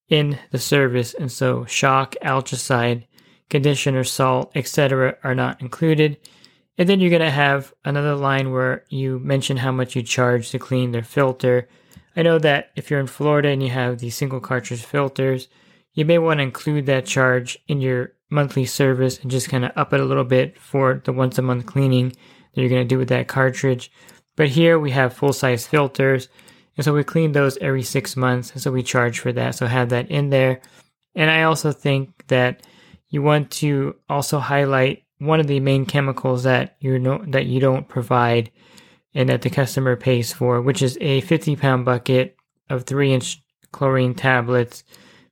in 0.09 0.39
the 0.51 0.59
service. 0.59 1.15
And 1.15 1.33
so, 1.33 1.65
shock, 1.65 2.15
algicide, 2.23 3.07
conditioner, 3.49 4.05
salt, 4.05 4.53
etc., 4.55 5.17
are 5.25 5.35
not 5.35 5.63
included. 5.63 6.19
And 6.77 6.87
then 6.87 7.01
you're 7.01 7.09
going 7.09 7.23
to 7.23 7.31
have 7.31 7.73
another 7.83 8.15
line 8.15 8.53
where 8.53 8.85
you 8.91 9.19
mention 9.21 9.57
how 9.57 9.73
much 9.73 9.97
you 9.97 10.03
charge 10.03 10.51
to 10.51 10.59
clean 10.59 10.93
their 10.93 11.03
filter. 11.03 11.67
I 12.17 12.23
know 12.23 12.39
that 12.39 12.71
if 12.77 12.91
you're 12.91 13.01
in 13.01 13.07
Florida 13.07 13.49
and 13.49 13.63
you 13.63 13.71
have 13.71 13.99
these 13.99 14.17
single 14.17 14.41
cartridge 14.41 14.85
filters, 14.85 15.49
you 15.95 16.05
may 16.05 16.19
want 16.19 16.39
to 16.39 16.45
include 16.45 16.87
that 16.87 17.07
charge 17.07 17.59
in 17.69 17.81
your 17.81 18.13
monthly 18.31 18.65
service 18.65 19.19
and 19.19 19.31
just 19.31 19.49
kind 19.49 19.65
of 19.65 19.73
up 19.77 19.93
it 19.93 20.01
a 20.01 20.05
little 20.05 20.25
bit 20.25 20.59
for 20.59 21.01
the 21.05 21.13
once 21.13 21.39
a 21.39 21.43
month 21.43 21.67
cleaning 21.67 22.09
that 22.09 22.61
you're 22.61 22.71
going 22.71 22.83
to 22.83 22.89
do 22.89 22.99
with 22.99 23.09
that 23.09 23.29
cartridge. 23.29 23.93
But 24.37 24.49
here 24.49 24.79
we 24.79 24.91
have 24.91 25.15
full 25.15 25.33
size 25.33 25.67
filters. 25.67 26.29
And 26.77 26.85
so 26.85 26.95
we 26.95 27.05
clean 27.05 27.33
those 27.33 27.59
every 27.59 27.83
six 27.83 28.17
months. 28.17 28.51
And 28.53 28.63
so 28.63 28.73
we 28.73 28.83
charge 28.83 29.19
for 29.19 29.33
that. 29.33 29.55
So 29.55 29.67
have 29.67 29.91
that 29.91 30.11
in 30.11 30.31
there. 30.31 30.61
And 31.15 31.31
I 31.31 31.43
also 31.43 31.73
think 31.73 32.27
that 32.29 32.63
you 33.09 33.21
want 33.21 33.51
to 33.51 33.95
also 34.09 34.39
highlight 34.39 35.05
one 35.19 35.39
of 35.39 35.47
the 35.47 35.61
main 35.61 35.85
chemicals 35.85 36.45
that 36.45 36.77
you 36.81 36.99
know 36.99 37.23
that 37.29 37.47
you 37.47 37.61
don't 37.61 37.87
provide 37.87 38.51
and 39.15 39.29
that 39.29 39.43
the 39.43 39.51
customer 39.51 39.97
pays 39.97 40.33
for, 40.33 40.61
which 40.61 40.83
is 40.83 40.99
a 41.01 41.21
50 41.23 41.57
pound 41.57 41.85
bucket 41.85 42.37
of 42.71 42.85
three 42.85 43.13
inch 43.13 43.43
chlorine 43.73 44.15
tablets. 44.15 44.85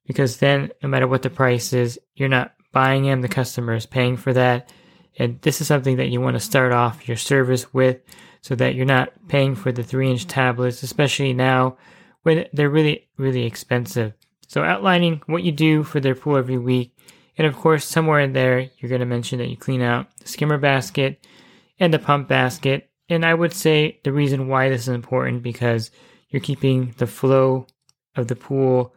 Because 0.07 0.39
then, 0.39 0.71
no 0.83 0.89
matter 0.89 1.07
what 1.07 1.23
the 1.23 1.31
price 1.31 1.73
is, 1.73 1.99
you're 2.15 2.29
not 2.29 2.53
buying 2.73 3.05
them, 3.05 3.21
the 3.21 3.29
customer 3.29 3.75
is 3.75 3.87
paying 3.87 4.17
for 4.17 4.33
that. 4.33 4.73
And 5.19 5.41
this 5.43 5.61
is 5.61 5.67
something 5.67 5.97
that 5.97 6.09
you 6.09 6.21
want 6.21 6.35
to 6.35 6.41
start 6.41 6.73
off 6.73 7.07
your 7.07 7.17
service 7.17 7.73
with 7.73 8.01
so 8.43 8.55
that 8.57 8.75
you're 8.75 8.87
not 8.87 9.13
paying 9.29 9.55
for 9.55 9.71
the 9.71 9.83
three 9.83 10.11
inch 10.11 10.27
tablets, 10.27 10.83
especially 10.83 11.33
now 11.33 11.77
when 12.23 12.47
they're 12.53 12.71
really, 12.71 13.09
really 13.17 13.45
expensive. 13.45 14.15
So 14.49 14.63
outlining 14.63 15.23
what 15.27 15.43
you 15.43 15.53
do 15.53 15.85
for 15.85 16.01
their 16.01 16.15
pool 16.15 16.37
every 16.37 16.59
week. 16.59 16.97
And 17.39 17.47
of 17.47 17.57
course, 17.57 17.85
somewhere 17.85 18.21
in 18.21 18.33
there, 18.33 18.69
you're 18.79 18.89
going 18.89 19.01
to 19.01 19.07
mention 19.07 19.39
that 19.39 19.49
you 19.49 19.57
clean 19.57 19.81
out 19.81 20.07
the 20.19 20.29
skimmer 20.29 20.59
basket 20.59 21.25
and 21.79 21.95
the 21.95 21.99
pump 21.99 22.29
basket. 22.29 22.90
And 23.11 23.27
I 23.27 23.35
would 23.35 23.53
say 23.53 24.01
the 24.05 24.13
reason 24.13 24.49
why 24.49 24.69
this 24.69 24.83
is 24.83 24.89
important 24.89 25.43
because 25.43 25.91
you're 26.31 26.41
keeping 26.41 26.95
the 26.97 27.07
flow 27.07 27.67
of 28.17 28.29
the 28.29 28.37
pool 28.37 28.95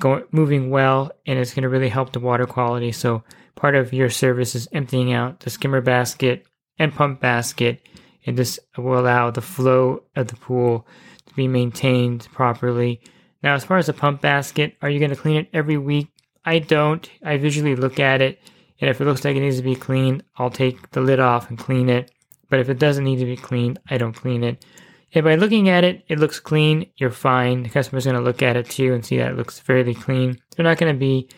going 0.00 0.24
moving 0.30 0.70
well 0.70 1.10
and 1.26 1.38
it's 1.38 1.52
going 1.52 1.64
to 1.64 1.68
really 1.68 1.88
help 1.88 2.12
the 2.12 2.20
water 2.20 2.46
quality. 2.46 2.92
So 2.92 3.24
part 3.56 3.74
of 3.74 3.92
your 3.92 4.10
service 4.10 4.54
is 4.54 4.68
emptying 4.72 5.12
out 5.12 5.40
the 5.40 5.50
skimmer 5.50 5.80
basket 5.80 6.46
and 6.78 6.94
pump 6.94 7.20
basket 7.20 7.82
and 8.24 8.36
this 8.36 8.60
will 8.76 8.98
allow 8.98 9.30
the 9.30 9.40
flow 9.40 10.04
of 10.14 10.28
the 10.28 10.36
pool 10.36 10.86
to 11.26 11.34
be 11.34 11.48
maintained 11.48 12.28
properly. 12.32 13.00
Now, 13.42 13.54
as 13.54 13.64
far 13.64 13.78
as 13.78 13.86
the 13.86 13.92
pump 13.92 14.20
basket, 14.20 14.76
are 14.82 14.90
you 14.90 14.98
going 14.98 15.10
to 15.10 15.16
clean 15.16 15.36
it 15.36 15.48
every 15.52 15.78
week? 15.78 16.08
I 16.44 16.58
don't. 16.58 17.08
I 17.24 17.36
visually 17.36 17.76
look 17.76 18.00
at 18.00 18.20
it, 18.20 18.40
and 18.80 18.90
if 18.90 19.00
it 19.00 19.04
looks 19.04 19.24
like 19.24 19.36
it 19.36 19.40
needs 19.40 19.58
to 19.58 19.62
be 19.62 19.76
cleaned, 19.76 20.24
I'll 20.36 20.50
take 20.50 20.90
the 20.90 21.00
lid 21.00 21.20
off 21.20 21.48
and 21.48 21.58
clean 21.58 21.88
it. 21.88 22.10
But 22.48 22.60
if 22.60 22.68
it 22.68 22.78
doesn't 22.78 23.04
need 23.04 23.18
to 23.18 23.24
be 23.24 23.36
cleaned, 23.36 23.78
I 23.88 23.98
don't 23.98 24.14
clean 24.14 24.44
it. 24.44 24.64
If 25.12 25.24
by 25.24 25.36
looking 25.36 25.68
at 25.68 25.84
it, 25.84 26.04
it 26.08 26.18
looks 26.18 26.40
clean, 26.40 26.90
you're 26.96 27.10
fine. 27.10 27.62
The 27.62 27.70
customer's 27.70 28.04
going 28.04 28.16
to 28.16 28.22
look 28.22 28.42
at 28.42 28.56
it 28.56 28.68
too 28.68 28.92
and 28.92 29.04
see 29.04 29.18
that 29.18 29.30
it 29.32 29.36
looks 29.36 29.58
fairly 29.58 29.94
clean. 29.94 30.38
They're 30.54 30.64
not 30.64 30.78
going 30.78 30.92
to 30.92 30.98
be, 30.98 31.30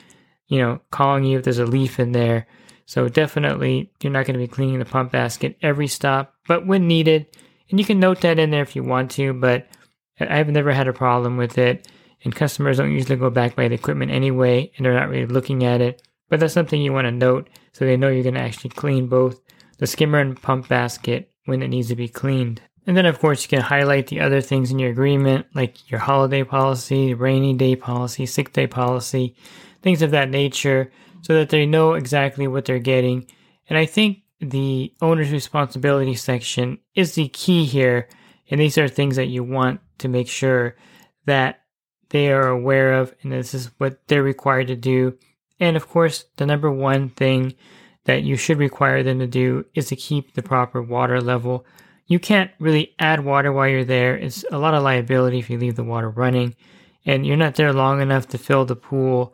you 0.48 0.58
know, 0.58 0.80
calling 0.90 1.24
you 1.24 1.38
if 1.38 1.44
there's 1.44 1.58
a 1.58 1.66
leaf 1.66 2.00
in 2.00 2.12
there. 2.12 2.46
So 2.86 3.08
definitely, 3.08 3.92
you're 4.02 4.12
not 4.12 4.26
going 4.26 4.34
to 4.34 4.44
be 4.44 4.48
cleaning 4.48 4.80
the 4.80 4.84
pump 4.84 5.12
basket 5.12 5.56
every 5.62 5.86
stop, 5.86 6.34
but 6.48 6.66
when 6.66 6.88
needed, 6.88 7.26
and 7.70 7.78
you 7.78 7.86
can 7.86 8.00
note 8.00 8.20
that 8.22 8.40
in 8.40 8.50
there 8.50 8.62
if 8.62 8.74
you 8.74 8.82
want 8.82 9.12
to, 9.12 9.32
but 9.32 9.68
I've 10.18 10.48
never 10.48 10.72
had 10.72 10.88
a 10.88 10.92
problem 10.92 11.36
with 11.36 11.56
it. 11.56 11.88
And 12.22 12.34
customers 12.34 12.76
don't 12.76 12.92
usually 12.92 13.16
go 13.16 13.30
back 13.30 13.56
by 13.56 13.68
the 13.68 13.74
equipment 13.74 14.10
anyway, 14.10 14.72
and 14.76 14.84
they're 14.84 14.92
not 14.92 15.08
really 15.08 15.26
looking 15.26 15.64
at 15.64 15.80
it. 15.80 16.02
But 16.28 16.40
that's 16.40 16.52
something 16.52 16.82
you 16.82 16.92
want 16.92 17.06
to 17.06 17.12
note 17.12 17.48
so 17.72 17.84
they 17.84 17.96
know 17.96 18.08
you're 18.08 18.24
going 18.24 18.34
to 18.34 18.40
actually 18.40 18.70
clean 18.70 19.06
both 19.06 19.40
the 19.80 19.86
skimmer 19.86 20.18
and 20.18 20.40
pump 20.40 20.68
basket 20.68 21.30
when 21.46 21.62
it 21.62 21.68
needs 21.68 21.88
to 21.88 21.96
be 21.96 22.06
cleaned. 22.06 22.60
And 22.86 22.96
then, 22.96 23.06
of 23.06 23.18
course, 23.18 23.42
you 23.42 23.48
can 23.48 23.60
highlight 23.60 24.06
the 24.06 24.20
other 24.20 24.40
things 24.40 24.70
in 24.70 24.78
your 24.78 24.90
agreement, 24.90 25.46
like 25.54 25.90
your 25.90 26.00
holiday 26.00 26.44
policy, 26.44 27.14
rainy 27.14 27.54
day 27.54 27.76
policy, 27.76 28.26
sick 28.26 28.52
day 28.52 28.66
policy, 28.66 29.34
things 29.82 30.02
of 30.02 30.10
that 30.12 30.30
nature, 30.30 30.92
so 31.22 31.34
that 31.34 31.48
they 31.48 31.66
know 31.66 31.94
exactly 31.94 32.46
what 32.46 32.66
they're 32.66 32.78
getting. 32.78 33.26
And 33.68 33.78
I 33.78 33.86
think 33.86 34.18
the 34.40 34.92
owner's 35.00 35.32
responsibility 35.32 36.14
section 36.14 36.78
is 36.94 37.14
the 37.14 37.28
key 37.28 37.64
here. 37.64 38.08
And 38.50 38.60
these 38.60 38.78
are 38.78 38.88
things 38.88 39.16
that 39.16 39.28
you 39.28 39.44
want 39.44 39.80
to 39.98 40.08
make 40.08 40.28
sure 40.28 40.76
that 41.26 41.62
they 42.10 42.32
are 42.32 42.48
aware 42.48 42.94
of, 42.94 43.14
and 43.22 43.32
this 43.32 43.54
is 43.54 43.70
what 43.78 44.06
they're 44.08 44.22
required 44.22 44.66
to 44.66 44.76
do. 44.76 45.16
And 45.58 45.76
of 45.76 45.88
course, 45.88 46.24
the 46.36 46.46
number 46.46 46.70
one 46.70 47.10
thing 47.10 47.54
that 48.10 48.22
you 48.22 48.36
should 48.36 48.58
require 48.58 49.02
them 49.02 49.18
to 49.20 49.26
do 49.26 49.64
is 49.74 49.88
to 49.88 49.96
keep 49.96 50.34
the 50.34 50.42
proper 50.42 50.82
water 50.82 51.20
level 51.20 51.64
you 52.10 52.18
can't 52.18 52.50
really 52.58 52.92
add 52.98 53.24
water 53.24 53.52
while 53.52 53.68
you're 53.68 53.84
there. 53.84 54.16
It's 54.16 54.44
a 54.50 54.58
lot 54.58 54.74
of 54.74 54.82
liability 54.82 55.38
if 55.38 55.48
you 55.48 55.58
leave 55.58 55.76
the 55.76 55.84
water 55.84 56.10
running, 56.10 56.56
and 57.06 57.24
you're 57.24 57.36
not 57.36 57.54
there 57.54 57.72
long 57.72 58.00
enough 58.00 58.26
to 58.30 58.38
fill 58.38 58.64
the 58.64 58.74
pool 58.74 59.32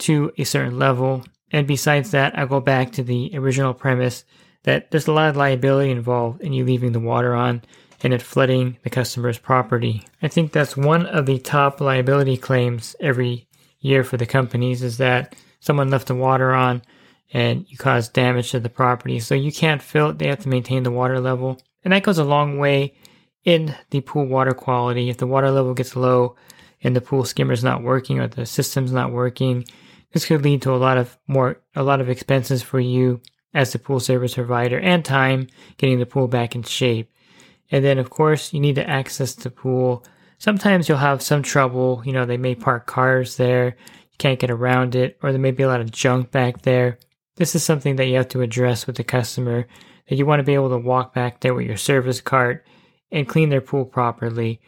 to 0.00 0.30
a 0.36 0.44
certain 0.44 0.78
level. 0.78 1.24
And 1.50 1.66
besides 1.66 2.10
that, 2.10 2.38
I 2.38 2.44
go 2.44 2.60
back 2.60 2.92
to 2.92 3.02
the 3.02 3.30
original 3.32 3.72
premise 3.72 4.26
that 4.64 4.90
there's 4.90 5.08
a 5.08 5.12
lot 5.12 5.30
of 5.30 5.38
liability 5.38 5.90
involved 5.90 6.42
in 6.42 6.52
you 6.52 6.66
leaving 6.66 6.92
the 6.92 7.00
water 7.00 7.34
on 7.34 7.62
and 8.02 8.12
it 8.12 8.20
flooding 8.20 8.76
the 8.82 8.90
customer's 8.90 9.38
property. 9.38 10.04
I 10.20 10.28
think 10.28 10.52
that's 10.52 10.76
one 10.76 11.06
of 11.06 11.24
the 11.24 11.38
top 11.38 11.80
liability 11.80 12.36
claims 12.36 12.94
every 13.00 13.48
year 13.80 14.04
for 14.04 14.18
the 14.18 14.26
companies 14.26 14.82
is 14.82 14.98
that 14.98 15.34
someone 15.60 15.88
left 15.88 16.08
the 16.08 16.14
water 16.14 16.52
on 16.52 16.82
and 17.32 17.66
you 17.68 17.76
cause 17.76 18.08
damage 18.08 18.50
to 18.50 18.60
the 18.60 18.68
property. 18.68 19.20
So 19.20 19.34
you 19.34 19.52
can't 19.52 19.82
fill 19.82 20.10
it. 20.10 20.18
They 20.18 20.28
have 20.28 20.40
to 20.40 20.48
maintain 20.48 20.82
the 20.82 20.90
water 20.90 21.20
level. 21.20 21.60
And 21.84 21.92
that 21.92 22.02
goes 22.02 22.18
a 22.18 22.24
long 22.24 22.58
way 22.58 22.94
in 23.44 23.74
the 23.90 24.00
pool 24.00 24.26
water 24.26 24.52
quality. 24.52 25.10
If 25.10 25.18
the 25.18 25.26
water 25.26 25.50
level 25.50 25.74
gets 25.74 25.96
low 25.96 26.36
and 26.82 26.94
the 26.94 27.00
pool 27.00 27.24
skimmer 27.24 27.52
is 27.52 27.64
not 27.64 27.82
working 27.82 28.18
or 28.18 28.28
the 28.28 28.46
system's 28.46 28.92
not 28.92 29.12
working, 29.12 29.64
this 30.12 30.26
could 30.26 30.42
lead 30.42 30.62
to 30.62 30.74
a 30.74 30.76
lot 30.76 30.96
of 30.96 31.18
more, 31.26 31.60
a 31.76 31.82
lot 31.82 32.00
of 32.00 32.08
expenses 32.08 32.62
for 32.62 32.80
you 32.80 33.20
as 33.54 33.72
the 33.72 33.78
pool 33.78 34.00
service 34.00 34.34
provider 34.34 34.78
and 34.78 35.04
time 35.04 35.48
getting 35.76 35.98
the 35.98 36.06
pool 36.06 36.28
back 36.28 36.54
in 36.54 36.62
shape. 36.62 37.10
And 37.70 37.84
then, 37.84 37.98
of 37.98 38.10
course, 38.10 38.52
you 38.52 38.60
need 38.60 38.76
to 38.76 38.88
access 38.88 39.34
the 39.34 39.50
pool. 39.50 40.04
Sometimes 40.38 40.88
you'll 40.88 40.98
have 40.98 41.20
some 41.20 41.42
trouble. 41.42 42.02
You 42.04 42.12
know, 42.12 42.24
they 42.24 42.38
may 42.38 42.54
park 42.54 42.86
cars 42.86 43.36
there. 43.36 43.76
You 44.10 44.16
can't 44.18 44.40
get 44.40 44.50
around 44.50 44.94
it, 44.94 45.18
or 45.22 45.32
there 45.32 45.40
may 45.40 45.50
be 45.50 45.64
a 45.64 45.68
lot 45.68 45.80
of 45.80 45.90
junk 45.90 46.30
back 46.30 46.62
there. 46.62 46.98
This 47.38 47.54
is 47.54 47.62
something 47.62 47.96
that 47.96 48.06
you 48.06 48.16
have 48.16 48.28
to 48.30 48.42
address 48.42 48.86
with 48.86 48.96
the 48.96 49.04
customer 49.04 49.68
that 50.08 50.16
you 50.16 50.26
want 50.26 50.40
to 50.40 50.44
be 50.44 50.54
able 50.54 50.70
to 50.70 50.78
walk 50.78 51.14
back 51.14 51.40
there 51.40 51.54
with 51.54 51.66
your 51.66 51.76
service 51.76 52.20
cart 52.20 52.66
and 53.12 53.28
clean 53.28 53.48
their 53.48 53.60
pool 53.60 53.84
properly. 53.84 54.60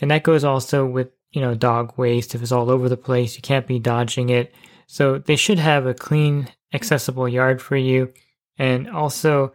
And 0.00 0.10
that 0.10 0.24
goes 0.24 0.42
also 0.42 0.84
with, 0.84 1.10
you 1.30 1.40
know, 1.40 1.54
dog 1.54 1.96
waste. 1.96 2.34
If 2.34 2.42
it's 2.42 2.50
all 2.50 2.68
over 2.68 2.88
the 2.88 2.96
place, 2.96 3.36
you 3.36 3.42
can't 3.42 3.68
be 3.68 3.78
dodging 3.78 4.30
it. 4.30 4.52
So 4.88 5.18
they 5.18 5.36
should 5.36 5.60
have 5.60 5.86
a 5.86 5.94
clean, 5.94 6.48
accessible 6.74 7.28
yard 7.28 7.62
for 7.62 7.76
you. 7.76 8.12
And 8.58 8.90
also, 8.90 9.52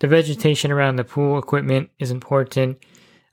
the 0.00 0.06
vegetation 0.06 0.70
around 0.70 0.96
the 0.96 1.04
pool 1.04 1.38
equipment 1.38 1.88
is 1.98 2.10
important. 2.10 2.84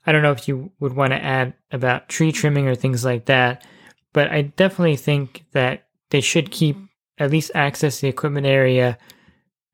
I 0.06 0.12
don't 0.12 0.22
know 0.22 0.32
if 0.32 0.48
you 0.48 0.72
would 0.80 0.96
want 0.96 1.12
to 1.12 1.22
add 1.22 1.52
about 1.70 2.08
tree 2.08 2.32
trimming 2.32 2.66
or 2.66 2.74
things 2.74 3.04
like 3.04 3.26
that, 3.26 3.66
but 4.14 4.30
I 4.30 4.42
definitely 4.42 4.96
think 4.96 5.44
that 5.52 5.84
they 6.08 6.22
should 6.22 6.50
keep 6.50 6.78
at 7.18 7.30
least 7.30 7.50
access 7.54 8.00
the 8.00 8.08
equipment 8.08 8.46
area 8.46 8.98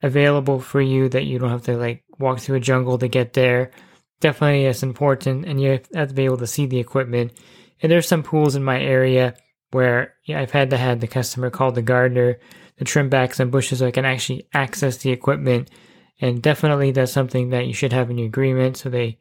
available 0.03 0.61
for 0.61 0.81
you 0.81 1.09
that 1.09 1.25
you 1.25 1.39
don't 1.39 1.51
have 1.51 1.63
to 1.63 1.77
like 1.77 2.05
walk 2.19 2.39
through 2.39 2.57
a 2.57 2.61
jungle 2.61 2.99
to 2.99 3.09
get 3.09 3.33
there. 3.33 3.71
Definitely 4.21 4.67
is 4.67 4.83
important 4.83 5.45
and 5.47 5.61
you 5.61 5.81
have 5.95 6.09
to 6.09 6.15
be 6.15 6.25
able 6.25 6.39
to 6.39 6.47
see 6.47 6.67
the 6.67 6.79
equipment. 6.79 7.33
And 7.83 7.91
there's 7.91 8.09
some 8.09 8.23
pools 8.23 8.55
in 8.55 8.65
my 8.65 8.81
area 8.81 9.35
where 9.71 10.15
yeah, 10.25 10.41
I've 10.41 10.51
had 10.51 10.71
to 10.71 10.77
have 10.77 11.01
the 11.01 11.07
customer 11.07 11.51
call 11.51 11.73
the 11.73 11.83
gardener 11.83 12.39
to 12.79 12.85
trim 12.85 13.09
back 13.09 13.35
some 13.35 13.51
bushes 13.51 13.79
so 13.79 13.87
I 13.87 13.91
can 13.91 14.05
actually 14.05 14.47
access 14.53 14.99
the 14.99 15.11
equipment. 15.11 15.71
And 16.21 16.43
definitely 16.43 16.93
that's 16.93 17.13
something 17.13 17.51
that 17.51 17.67
you 17.67 17.75
should 17.75 17.93
have 17.93 18.11
in 18.11 18.19
your 18.19 18.29
agreement 18.29 18.77
so 18.77 18.89
they 18.89 19.19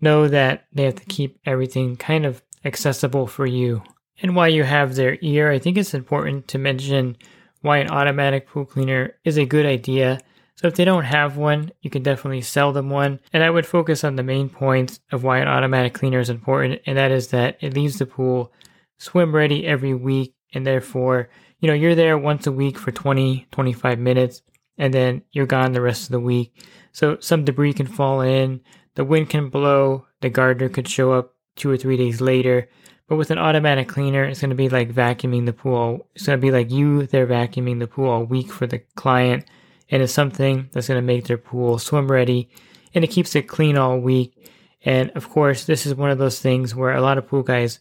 know 0.00 0.28
that 0.28 0.66
they 0.72 0.84
have 0.84 0.96
to 0.96 1.06
keep 1.06 1.38
everything 1.46 1.96
kind 1.96 2.26
of 2.26 2.42
accessible 2.64 3.26
for 3.26 3.46
you. 3.46 3.82
And 4.22 4.36
while 4.36 4.48
you 4.48 4.62
have 4.62 4.94
their 4.94 5.16
ear, 5.20 5.50
I 5.50 5.58
think 5.58 5.76
it's 5.76 5.94
important 5.94 6.48
to 6.48 6.58
mention 6.58 7.16
why 7.64 7.78
an 7.78 7.88
automatic 7.88 8.46
pool 8.46 8.66
cleaner 8.66 9.14
is 9.24 9.38
a 9.38 9.46
good 9.46 9.64
idea. 9.64 10.20
So 10.56 10.68
if 10.68 10.74
they 10.74 10.84
don't 10.84 11.04
have 11.04 11.38
one, 11.38 11.72
you 11.80 11.88
can 11.88 12.02
definitely 12.02 12.42
sell 12.42 12.72
them 12.72 12.90
one. 12.90 13.20
And 13.32 13.42
I 13.42 13.48
would 13.48 13.64
focus 13.64 14.04
on 14.04 14.16
the 14.16 14.22
main 14.22 14.50
points 14.50 15.00
of 15.10 15.24
why 15.24 15.38
an 15.38 15.48
automatic 15.48 15.94
cleaner 15.94 16.20
is 16.20 16.28
important, 16.28 16.82
and 16.84 16.98
that 16.98 17.10
is 17.10 17.28
that 17.28 17.56
it 17.62 17.72
leaves 17.72 17.98
the 17.98 18.04
pool 18.04 18.52
swim 18.98 19.34
ready 19.34 19.66
every 19.66 19.94
week, 19.94 20.34
and 20.52 20.66
therefore, 20.66 21.30
you 21.58 21.66
know, 21.66 21.74
you're 21.74 21.94
there 21.94 22.18
once 22.18 22.46
a 22.46 22.52
week 22.52 22.78
for 22.78 22.92
20, 22.92 23.46
25 23.50 23.98
minutes, 23.98 24.42
and 24.76 24.92
then 24.92 25.22
you're 25.32 25.46
gone 25.46 25.72
the 25.72 25.80
rest 25.80 26.02
of 26.02 26.10
the 26.10 26.20
week. 26.20 26.62
So 26.92 27.16
some 27.18 27.46
debris 27.46 27.72
can 27.72 27.86
fall 27.86 28.20
in, 28.20 28.60
the 28.94 29.06
wind 29.06 29.30
can 29.30 29.48
blow, 29.48 30.06
the 30.20 30.28
gardener 30.28 30.68
could 30.68 30.86
show 30.86 31.12
up 31.12 31.34
two 31.56 31.70
or 31.70 31.78
three 31.78 31.96
days 31.96 32.20
later, 32.20 32.68
but 33.08 33.16
with 33.16 33.30
an 33.30 33.38
automatic 33.38 33.88
cleaner, 33.88 34.24
it's 34.24 34.40
going 34.40 34.50
to 34.50 34.56
be 34.56 34.68
like 34.68 34.92
vacuuming 34.92 35.46
the 35.46 35.52
pool. 35.52 36.06
It's 36.14 36.26
going 36.26 36.38
to 36.38 36.42
be 36.44 36.50
like 36.50 36.70
you, 36.70 37.06
they're 37.06 37.26
vacuuming 37.26 37.78
the 37.78 37.86
pool 37.86 38.08
all 38.08 38.24
week 38.24 38.50
for 38.50 38.66
the 38.66 38.78
client. 38.94 39.44
And 39.90 40.02
it's 40.02 40.12
something 40.12 40.70
that's 40.72 40.88
going 40.88 40.98
to 40.98 41.06
make 41.06 41.26
their 41.26 41.38
pool 41.38 41.78
swim 41.78 42.10
ready 42.10 42.48
and 42.94 43.04
it 43.04 43.10
keeps 43.10 43.34
it 43.34 43.48
clean 43.48 43.76
all 43.76 43.98
week. 43.98 44.50
And 44.84 45.10
of 45.10 45.28
course, 45.28 45.64
this 45.64 45.84
is 45.84 45.94
one 45.94 46.10
of 46.10 46.18
those 46.18 46.40
things 46.40 46.74
where 46.74 46.94
a 46.94 47.02
lot 47.02 47.18
of 47.18 47.28
pool 47.28 47.42
guys 47.42 47.80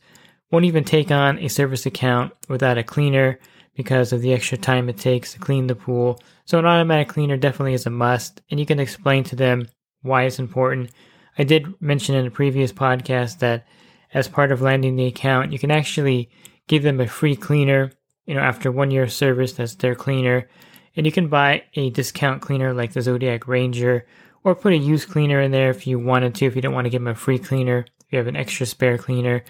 won't 0.52 0.66
even 0.66 0.84
take 0.84 1.12
on 1.12 1.40
a 1.40 1.48
service 1.48 1.86
account 1.86 2.34
without 2.50 2.78
a 2.78 2.84
cleaner 2.84 3.40
because 3.76 4.14
of 4.14 4.22
the 4.22 4.34
extra 4.34 4.58
time 4.58 4.90
it 4.90 4.98
takes 4.98 5.34
to 5.34 5.40
clean 5.40 5.68
the 5.68 5.76
pool. 5.76 6.22
So 6.46 6.60
an 6.60 6.66
automatic 6.66 7.08
cleaner 7.08 7.38
definitely 7.38 7.74
is 7.74 7.86
a 7.86 7.90
must 7.90 8.42
and 8.52 8.60
you 8.60 8.66
can 8.66 8.80
explain 8.80 9.24
to 9.26 9.36
them 9.36 9.70
why 10.02 10.24
it's 10.24 10.40
important. 10.40 10.92
I 11.38 11.44
did 11.44 11.82
mention 11.82 12.16
in 12.16 12.28
a 12.28 12.32
previous 12.32 12.72
podcast 12.72 13.40
that 13.40 13.66
as 14.14 14.28
part 14.28 14.52
of 14.52 14.62
landing 14.62 14.96
the 14.96 15.06
account, 15.06 15.52
you 15.52 15.60
can 15.60 15.72
actually 15.72 16.30
give 16.68 16.84
them 16.84 17.00
a 17.00 17.08
free 17.08 17.36
cleaner, 17.36 17.92
you 18.26 18.36
know, 18.36 18.42
after 18.42 18.72
one 18.72 18.92
year 18.92 19.04
of 19.04 19.12
service, 19.12 19.54
that's 19.54 19.76
their 19.76 19.96
cleaner. 19.96 20.48
And 20.96 21.06
you 21.06 21.12
can 21.12 21.28
buy 21.28 21.64
a 21.74 21.90
discount 21.90 22.42
cleaner 22.42 22.74
like 22.74 22.94
the 22.94 23.02
Zodiac 23.02 23.48
Ranger 23.48 24.06
or 24.44 24.56
put 24.56 24.74
a 24.74 24.78
used 24.78 25.10
cleaner 25.10 25.42
in 25.42 25.52
there 25.52 25.70
if 25.70 25.88
you 25.88 25.98
wanted 25.98 26.36
to, 26.36 26.46
if 26.46 26.56
you 26.56 26.62
don't 26.62 26.74
want 26.74 26.86
to 26.86 26.90
give 26.90 27.02
them 27.02 27.12
a 27.12 27.16
free 27.16 27.40
cleaner, 27.40 27.86
if 28.02 28.12
you 28.12 28.18
have 28.18 28.28
an 28.28 28.36
extra 28.36 28.66
spare 28.66 28.98
cleaner. 28.98 29.44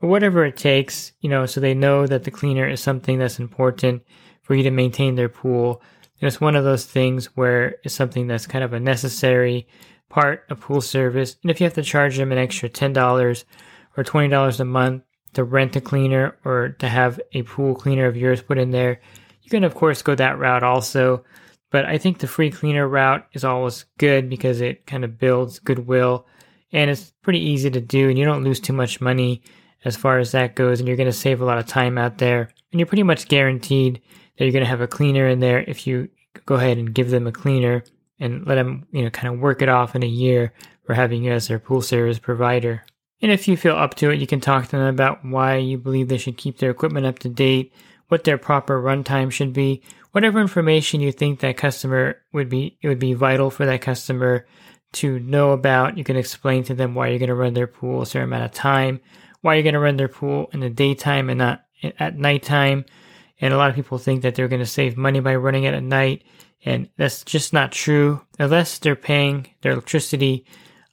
But 0.00 0.08
whatever 0.08 0.44
it 0.44 0.56
takes, 0.56 1.12
you 1.20 1.28
know, 1.28 1.46
so 1.46 1.60
they 1.60 1.74
know 1.74 2.06
that 2.06 2.24
the 2.24 2.30
cleaner 2.30 2.68
is 2.68 2.80
something 2.80 3.18
that's 3.18 3.38
important 3.38 4.02
for 4.42 4.54
you 4.54 4.62
to 4.64 4.70
maintain 4.70 5.14
their 5.14 5.28
pool. 5.28 5.82
And 6.20 6.26
it's 6.26 6.40
one 6.40 6.56
of 6.56 6.64
those 6.64 6.84
things 6.86 7.26
where 7.36 7.76
it's 7.84 7.94
something 7.94 8.26
that's 8.26 8.46
kind 8.46 8.64
of 8.64 8.72
a 8.72 8.80
necessary 8.80 9.68
part 10.08 10.44
of 10.50 10.60
pool 10.60 10.80
service. 10.80 11.36
And 11.42 11.50
if 11.50 11.60
you 11.60 11.64
have 11.64 11.74
to 11.74 11.82
charge 11.82 12.16
them 12.16 12.32
an 12.32 12.38
extra 12.38 12.68
$10 12.68 13.44
or 13.98 14.04
$20 14.04 14.60
a 14.60 14.64
month 14.64 15.02
to 15.34 15.42
rent 15.42 15.74
a 15.74 15.80
cleaner 15.80 16.38
or 16.44 16.70
to 16.78 16.88
have 16.88 17.20
a 17.32 17.42
pool 17.42 17.74
cleaner 17.74 18.06
of 18.06 18.16
yours 18.16 18.40
put 18.40 18.56
in 18.56 18.70
there, 18.70 19.00
you 19.42 19.50
can, 19.50 19.64
of 19.64 19.74
course, 19.74 20.02
go 20.02 20.14
that 20.14 20.38
route 20.38 20.62
also. 20.62 21.24
But 21.70 21.84
I 21.84 21.98
think 21.98 22.18
the 22.18 22.28
free 22.28 22.50
cleaner 22.50 22.88
route 22.88 23.26
is 23.32 23.44
always 23.44 23.86
good 23.98 24.30
because 24.30 24.60
it 24.60 24.86
kind 24.86 25.04
of 25.04 25.18
builds 25.18 25.58
goodwill 25.58 26.26
and 26.72 26.90
it's 26.90 27.12
pretty 27.22 27.40
easy 27.40 27.70
to 27.70 27.80
do 27.80 28.08
and 28.08 28.16
you 28.16 28.24
don't 28.24 28.44
lose 28.44 28.60
too 28.60 28.72
much 28.72 29.00
money 29.00 29.42
as 29.84 29.96
far 29.96 30.18
as 30.18 30.32
that 30.32 30.54
goes 30.54 30.78
and 30.78 30.86
you're 30.86 30.96
going 30.96 31.08
to 31.08 31.12
save 31.12 31.40
a 31.40 31.44
lot 31.44 31.58
of 31.58 31.66
time 31.66 31.98
out 31.98 32.18
there 32.18 32.50
and 32.72 32.78
you're 32.78 32.86
pretty 32.86 33.02
much 33.02 33.28
guaranteed 33.28 34.00
that 34.36 34.44
you're 34.44 34.52
going 34.52 34.64
to 34.64 34.70
have 34.70 34.80
a 34.80 34.86
cleaner 34.86 35.26
in 35.26 35.40
there 35.40 35.62
if 35.66 35.86
you 35.86 36.08
go 36.46 36.54
ahead 36.54 36.78
and 36.78 36.94
give 36.94 37.10
them 37.10 37.26
a 37.26 37.32
cleaner 37.32 37.82
and 38.20 38.46
let 38.46 38.56
them 38.56 38.86
you 38.92 39.02
know 39.02 39.10
kind 39.10 39.32
of 39.32 39.40
work 39.40 39.62
it 39.62 39.68
off 39.68 39.94
in 39.94 40.02
a 40.02 40.06
year 40.06 40.52
for 40.84 40.94
having 40.94 41.24
you 41.24 41.32
as 41.32 41.48
their 41.48 41.58
pool 41.58 41.82
service 41.82 42.18
provider 42.18 42.82
and 43.20 43.32
if 43.32 43.48
you 43.48 43.56
feel 43.56 43.76
up 43.76 43.94
to 43.96 44.10
it, 44.10 44.20
you 44.20 44.26
can 44.26 44.40
talk 44.40 44.66
to 44.66 44.76
them 44.76 44.86
about 44.86 45.24
why 45.24 45.56
you 45.56 45.78
believe 45.78 46.08
they 46.08 46.18
should 46.18 46.36
keep 46.36 46.58
their 46.58 46.70
equipment 46.70 47.06
up 47.06 47.18
to 47.20 47.28
date, 47.28 47.72
what 48.08 48.24
their 48.24 48.38
proper 48.38 48.80
runtime 48.80 49.30
should 49.30 49.52
be, 49.52 49.82
whatever 50.12 50.40
information 50.40 51.00
you 51.00 51.12
think 51.12 51.40
that 51.40 51.56
customer 51.56 52.16
would 52.32 52.48
be, 52.48 52.78
it 52.80 52.88
would 52.88 52.98
be 52.98 53.14
vital 53.14 53.50
for 53.50 53.66
that 53.66 53.80
customer 53.80 54.46
to 54.92 55.18
know 55.20 55.50
about. 55.50 55.98
You 55.98 56.04
can 56.04 56.16
explain 56.16 56.64
to 56.64 56.74
them 56.74 56.94
why 56.94 57.08
you're 57.08 57.18
going 57.18 57.28
to 57.28 57.34
run 57.34 57.54
their 57.54 57.66
pool 57.66 58.02
a 58.02 58.06
certain 58.06 58.28
amount 58.28 58.44
of 58.44 58.52
time, 58.52 59.00
why 59.40 59.54
you're 59.54 59.62
going 59.62 59.74
to 59.74 59.80
run 59.80 59.96
their 59.96 60.08
pool 60.08 60.48
in 60.52 60.60
the 60.60 60.70
daytime 60.70 61.28
and 61.28 61.38
not 61.38 61.64
at 61.98 62.16
nighttime. 62.16 62.84
And 63.40 63.52
a 63.52 63.56
lot 63.56 63.70
of 63.70 63.76
people 63.76 63.98
think 63.98 64.22
that 64.22 64.34
they're 64.34 64.48
going 64.48 64.60
to 64.60 64.66
save 64.66 64.96
money 64.96 65.20
by 65.20 65.36
running 65.36 65.64
it 65.64 65.74
at 65.74 65.82
night. 65.82 66.24
And 66.64 66.88
that's 66.96 67.22
just 67.24 67.52
not 67.52 67.70
true. 67.70 68.20
Unless 68.38 68.78
they're 68.78 68.96
paying 68.96 69.46
their 69.60 69.72
electricity 69.72 70.44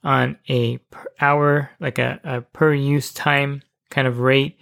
on 0.04 0.38
a 0.48 0.78
per 0.78 1.04
hour, 1.20 1.70
like 1.80 1.98
a, 1.98 2.20
a 2.24 2.40
per 2.40 2.72
use 2.72 3.12
time 3.12 3.62
kind 3.90 4.06
of 4.06 4.20
rate, 4.20 4.58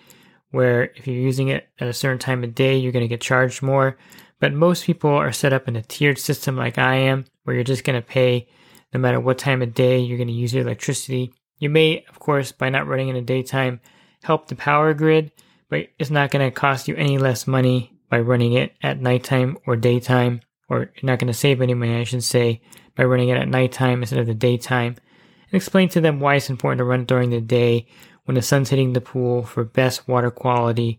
where 0.50 0.84
if 0.96 1.06
you're 1.06 1.16
using 1.16 1.48
it 1.48 1.68
at 1.80 1.88
a 1.88 1.92
certain 1.92 2.18
time 2.18 2.44
of 2.44 2.54
day, 2.54 2.76
you're 2.76 2.92
going 2.92 3.04
to 3.04 3.08
get 3.08 3.20
charged 3.20 3.62
more. 3.62 3.96
But 4.40 4.52
most 4.52 4.84
people 4.84 5.10
are 5.10 5.32
set 5.32 5.52
up 5.52 5.68
in 5.68 5.76
a 5.76 5.82
tiered 5.82 6.18
system 6.18 6.56
like 6.56 6.78
I 6.78 6.96
am, 6.96 7.24
where 7.44 7.54
you're 7.54 7.64
just 7.64 7.84
going 7.84 8.00
to 8.00 8.06
pay 8.06 8.48
no 8.92 9.00
matter 9.00 9.20
what 9.20 9.38
time 9.38 9.62
of 9.62 9.74
day 9.74 9.98
you're 9.98 10.18
going 10.18 10.28
to 10.28 10.34
use 10.34 10.54
your 10.54 10.62
electricity. 10.62 11.32
You 11.58 11.70
may, 11.70 12.04
of 12.08 12.18
course, 12.18 12.52
by 12.52 12.68
not 12.68 12.86
running 12.86 13.08
in 13.08 13.14
the 13.14 13.22
daytime, 13.22 13.80
help 14.22 14.48
the 14.48 14.56
power 14.56 14.94
grid, 14.94 15.32
but 15.68 15.88
it's 15.98 16.10
not 16.10 16.30
going 16.30 16.44
to 16.44 16.54
cost 16.54 16.88
you 16.88 16.94
any 16.96 17.18
less 17.18 17.46
money 17.46 17.92
by 18.08 18.20
running 18.20 18.52
it 18.52 18.74
at 18.82 19.00
nighttime 19.00 19.58
or 19.66 19.76
daytime, 19.76 20.40
or 20.68 20.78
you're 20.78 21.10
not 21.10 21.18
going 21.18 21.32
to 21.32 21.34
save 21.34 21.60
any 21.60 21.74
money, 21.74 21.96
I 21.96 22.04
should 22.04 22.24
say, 22.24 22.60
by 22.94 23.04
running 23.04 23.30
it 23.30 23.38
at 23.38 23.48
nighttime 23.48 24.02
instead 24.02 24.20
of 24.20 24.26
the 24.26 24.34
daytime 24.34 24.96
and 25.54 25.62
explain 25.62 25.88
to 25.88 26.00
them 26.00 26.18
why 26.18 26.34
it's 26.34 26.50
important 26.50 26.78
to 26.78 26.84
run 26.84 27.04
during 27.04 27.30
the 27.30 27.40
day 27.40 27.86
when 28.24 28.34
the 28.34 28.42
sun's 28.42 28.70
hitting 28.70 28.92
the 28.92 29.00
pool 29.00 29.44
for 29.44 29.62
best 29.62 30.08
water 30.08 30.28
quality, 30.28 30.98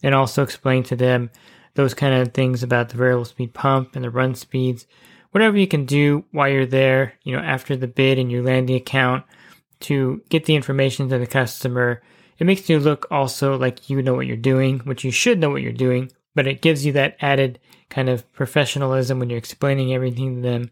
and 0.00 0.14
also 0.14 0.44
explain 0.44 0.84
to 0.84 0.94
them 0.94 1.28
those 1.74 1.92
kind 1.92 2.14
of 2.14 2.32
things 2.32 2.62
about 2.62 2.88
the 2.88 2.96
variable 2.96 3.24
speed 3.24 3.52
pump 3.52 3.96
and 3.96 4.04
the 4.04 4.10
run 4.10 4.36
speeds. 4.36 4.86
Whatever 5.32 5.58
you 5.58 5.66
can 5.66 5.86
do 5.86 6.24
while 6.30 6.48
you're 6.48 6.66
there, 6.66 7.14
you 7.24 7.34
know, 7.34 7.42
after 7.42 7.74
the 7.74 7.88
bid 7.88 8.16
and 8.16 8.30
you 8.30 8.44
land 8.44 8.68
the 8.68 8.76
account 8.76 9.24
to 9.80 10.22
get 10.28 10.44
the 10.44 10.54
information 10.54 11.08
to 11.08 11.18
the 11.18 11.26
customer. 11.26 12.00
It 12.38 12.46
makes 12.46 12.70
you 12.70 12.78
look 12.78 13.08
also 13.10 13.58
like 13.58 13.90
you 13.90 14.02
know 14.02 14.14
what 14.14 14.28
you're 14.28 14.36
doing, 14.36 14.78
which 14.84 15.02
you 15.02 15.10
should 15.10 15.40
know 15.40 15.50
what 15.50 15.62
you're 15.62 15.72
doing, 15.72 16.12
but 16.32 16.46
it 16.46 16.62
gives 16.62 16.86
you 16.86 16.92
that 16.92 17.16
added 17.20 17.58
kind 17.90 18.08
of 18.08 18.32
professionalism 18.34 19.18
when 19.18 19.30
you're 19.30 19.36
explaining 19.36 19.92
everything 19.92 20.36
to 20.36 20.42
them 20.42 20.70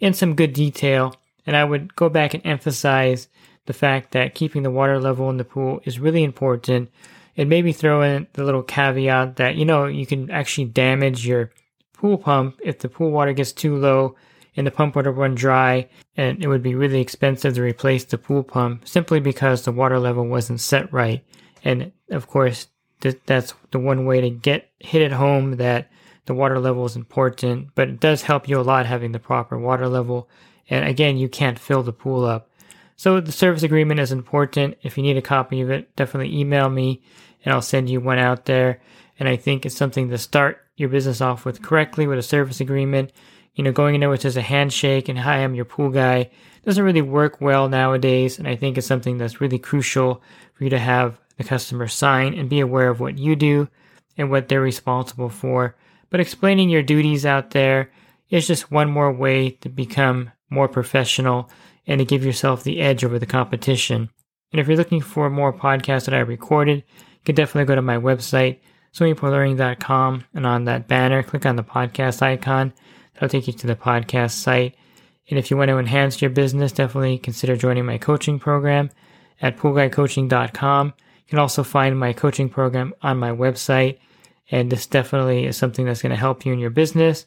in 0.00 0.14
some 0.14 0.34
good 0.34 0.52
detail 0.52 1.14
and 1.46 1.56
I 1.56 1.64
would 1.64 1.94
go 1.96 2.08
back 2.08 2.34
and 2.34 2.44
emphasize 2.46 3.28
the 3.66 3.72
fact 3.72 4.12
that 4.12 4.34
keeping 4.34 4.62
the 4.62 4.70
water 4.70 4.98
level 4.98 5.30
in 5.30 5.36
the 5.36 5.44
pool 5.44 5.80
is 5.84 6.00
really 6.00 6.24
important. 6.24 6.90
And 7.36 7.48
maybe 7.48 7.72
throw 7.72 8.02
in 8.02 8.26
the 8.34 8.44
little 8.44 8.62
caveat 8.62 9.36
that, 9.36 9.56
you 9.56 9.64
know, 9.64 9.86
you 9.86 10.04
can 10.04 10.30
actually 10.30 10.66
damage 10.66 11.26
your 11.26 11.50
pool 11.94 12.18
pump 12.18 12.60
if 12.62 12.80
the 12.80 12.88
pool 12.88 13.10
water 13.10 13.32
gets 13.32 13.52
too 13.52 13.76
low 13.76 14.16
and 14.56 14.66
the 14.66 14.70
pump 14.70 14.96
would 14.96 15.06
run 15.06 15.34
dry 15.34 15.88
and 16.16 16.42
it 16.42 16.48
would 16.48 16.62
be 16.62 16.74
really 16.74 17.00
expensive 17.00 17.54
to 17.54 17.62
replace 17.62 18.04
the 18.04 18.18
pool 18.18 18.42
pump 18.42 18.86
simply 18.86 19.20
because 19.20 19.64
the 19.64 19.72
water 19.72 19.98
level 19.98 20.26
wasn't 20.26 20.60
set 20.60 20.92
right. 20.92 21.24
And 21.64 21.92
of 22.10 22.26
course, 22.26 22.68
th- 23.00 23.20
that's 23.24 23.54
the 23.70 23.78
one 23.78 24.04
way 24.04 24.20
to 24.20 24.30
get 24.30 24.70
hit 24.78 25.02
at 25.02 25.12
home 25.12 25.56
that 25.56 25.90
the 26.26 26.34
water 26.34 26.58
level 26.58 26.84
is 26.84 26.96
important, 26.96 27.68
but 27.74 27.88
it 27.88 28.00
does 28.00 28.22
help 28.22 28.48
you 28.48 28.60
a 28.60 28.62
lot 28.62 28.86
having 28.86 29.12
the 29.12 29.18
proper 29.18 29.58
water 29.58 29.88
level. 29.88 30.28
And 30.68 30.86
again, 30.86 31.16
you 31.16 31.28
can't 31.28 31.58
fill 31.58 31.82
the 31.82 31.92
pool 31.92 32.24
up. 32.24 32.50
So 32.96 33.20
the 33.20 33.32
service 33.32 33.62
agreement 33.62 34.00
is 34.00 34.12
important. 34.12 34.76
If 34.82 34.96
you 34.96 35.02
need 35.02 35.16
a 35.16 35.22
copy 35.22 35.60
of 35.60 35.70
it, 35.70 35.94
definitely 35.96 36.38
email 36.38 36.68
me 36.68 37.02
and 37.44 37.52
I'll 37.52 37.62
send 37.62 37.90
you 37.90 38.00
one 38.00 38.18
out 38.18 38.44
there. 38.44 38.80
And 39.18 39.28
I 39.28 39.36
think 39.36 39.66
it's 39.66 39.76
something 39.76 40.08
to 40.10 40.18
start 40.18 40.58
your 40.76 40.88
business 40.88 41.20
off 41.20 41.44
with 41.44 41.62
correctly 41.62 42.06
with 42.06 42.18
a 42.18 42.22
service 42.22 42.60
agreement. 42.60 43.12
You 43.54 43.64
know, 43.64 43.72
going 43.72 43.94
in 43.94 44.00
there 44.00 44.10
with 44.10 44.22
just 44.22 44.36
a 44.36 44.42
handshake 44.42 45.08
and 45.08 45.18
hi, 45.18 45.38
I'm 45.38 45.54
your 45.54 45.64
pool 45.64 45.90
guy 45.90 46.30
doesn't 46.64 46.84
really 46.84 47.02
work 47.02 47.40
well 47.40 47.68
nowadays. 47.68 48.38
And 48.38 48.46
I 48.46 48.56
think 48.56 48.78
it's 48.78 48.86
something 48.86 49.18
that's 49.18 49.40
really 49.40 49.58
crucial 49.58 50.22
for 50.54 50.64
you 50.64 50.70
to 50.70 50.78
have 50.78 51.18
the 51.36 51.44
customer 51.44 51.88
sign 51.88 52.34
and 52.34 52.48
be 52.48 52.60
aware 52.60 52.88
of 52.88 53.00
what 53.00 53.18
you 53.18 53.34
do 53.36 53.68
and 54.16 54.30
what 54.30 54.48
they're 54.48 54.60
responsible 54.60 55.28
for. 55.28 55.74
But 56.10 56.20
explaining 56.20 56.68
your 56.68 56.82
duties 56.82 57.26
out 57.26 57.50
there 57.50 57.90
is 58.30 58.46
just 58.46 58.70
one 58.70 58.90
more 58.90 59.12
way 59.12 59.50
to 59.50 59.68
become 59.68 60.30
more 60.52 60.68
professional 60.68 61.50
and 61.86 61.98
to 61.98 62.04
give 62.04 62.24
yourself 62.24 62.62
the 62.62 62.80
edge 62.80 63.04
over 63.04 63.18
the 63.18 63.26
competition. 63.26 64.10
And 64.52 64.60
if 64.60 64.68
you're 64.68 64.76
looking 64.76 65.00
for 65.00 65.30
more 65.30 65.52
podcasts 65.52 66.04
that 66.04 66.14
I 66.14 66.20
recorded, 66.20 66.78
you 66.78 67.24
can 67.24 67.34
definitely 67.34 67.66
go 67.66 67.74
to 67.74 67.82
my 67.82 67.96
website, 67.96 68.60
swimmingpoollearning.com, 68.94 70.24
and 70.34 70.46
on 70.46 70.64
that 70.64 70.86
banner, 70.86 71.22
click 71.22 71.46
on 71.46 71.56
the 71.56 71.64
podcast 71.64 72.22
icon. 72.22 72.72
That'll 73.14 73.28
take 73.28 73.46
you 73.46 73.52
to 73.54 73.66
the 73.66 73.76
podcast 73.76 74.32
site. 74.32 74.76
And 75.30 75.38
if 75.38 75.50
you 75.50 75.56
want 75.56 75.68
to 75.68 75.78
enhance 75.78 76.20
your 76.20 76.30
business, 76.30 76.72
definitely 76.72 77.18
consider 77.18 77.56
joining 77.56 77.86
my 77.86 77.98
coaching 77.98 78.38
program 78.38 78.90
at 79.40 79.56
poolguycoaching.com. 79.56 80.86
You 80.86 81.28
can 81.28 81.38
also 81.38 81.62
find 81.62 81.98
my 81.98 82.12
coaching 82.12 82.48
program 82.48 82.92
on 83.02 83.18
my 83.18 83.30
website. 83.30 83.98
And 84.50 84.70
this 84.70 84.86
definitely 84.86 85.46
is 85.46 85.56
something 85.56 85.86
that's 85.86 86.02
going 86.02 86.10
to 86.10 86.16
help 86.16 86.44
you 86.44 86.52
in 86.52 86.58
your 86.58 86.70
business. 86.70 87.26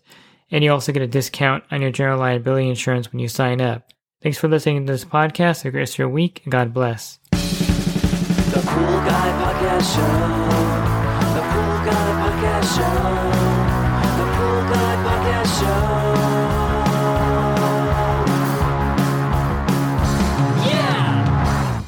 And 0.51 0.63
you 0.63 0.71
also 0.71 0.91
get 0.91 1.01
a 1.01 1.07
discount 1.07 1.63
on 1.71 1.81
your 1.81 1.91
general 1.91 2.19
liability 2.19 2.69
insurance 2.69 3.11
when 3.11 3.19
you 3.19 3.27
sign 3.27 3.61
up. 3.61 3.91
Thanks 4.21 4.37
for 4.37 4.47
listening 4.47 4.85
to 4.85 4.91
this 4.93 5.05
podcast. 5.05 5.63
Have 5.63 5.65
a 5.67 5.71
great 5.71 5.81
rest 5.81 5.93
of 5.95 5.99
your 5.99 6.09
week, 6.09 6.41
and 6.43 6.51
God 6.51 6.73
bless. 6.73 7.19
The 7.31 8.61
Pool 8.65 8.97
Guy 9.05 9.31
Podcast 9.41 9.95
Show. 9.95 10.01
The 11.33 11.41
Pool 11.51 11.77
Guy 11.85 12.09
Podcast 12.21 12.75
Show. 12.75 12.95
The 14.17 14.27
Pool 14.35 14.61
Guy 14.71 14.93
Podcast 15.05 15.51
Show. 15.59 15.85
Yeah! 20.69 21.83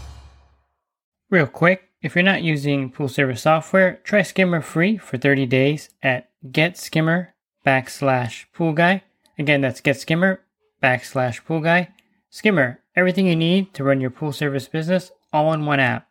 Real 1.29 1.47
quick, 1.47 1.89
if 2.01 2.15
you're 2.15 2.23
not 2.23 2.43
using 2.43 2.91
pool 2.91 3.07
service 3.07 3.43
software, 3.43 4.01
try 4.03 4.21
Skimmer 4.21 4.61
free 4.61 4.97
for 4.97 5.17
30 5.17 5.45
days 5.45 5.89
at 6.03 6.29
getskimmer 6.45 7.29
backslash 7.67 8.45
pool 8.53 8.71
guy. 8.71 9.03
Again, 9.37 9.59
that's 9.59 9.81
getskimmer 9.81 10.37
backslash 10.81 11.43
pool 11.43 11.59
guy. 11.59 11.89
Skimmer, 12.29 12.79
everything 12.95 13.27
you 13.27 13.35
need 13.35 13.73
to 13.73 13.83
run 13.83 13.99
your 13.99 14.09
pool 14.09 14.31
service 14.31 14.69
business 14.69 15.11
all 15.33 15.51
in 15.51 15.65
one 15.65 15.81
app. 15.81 16.06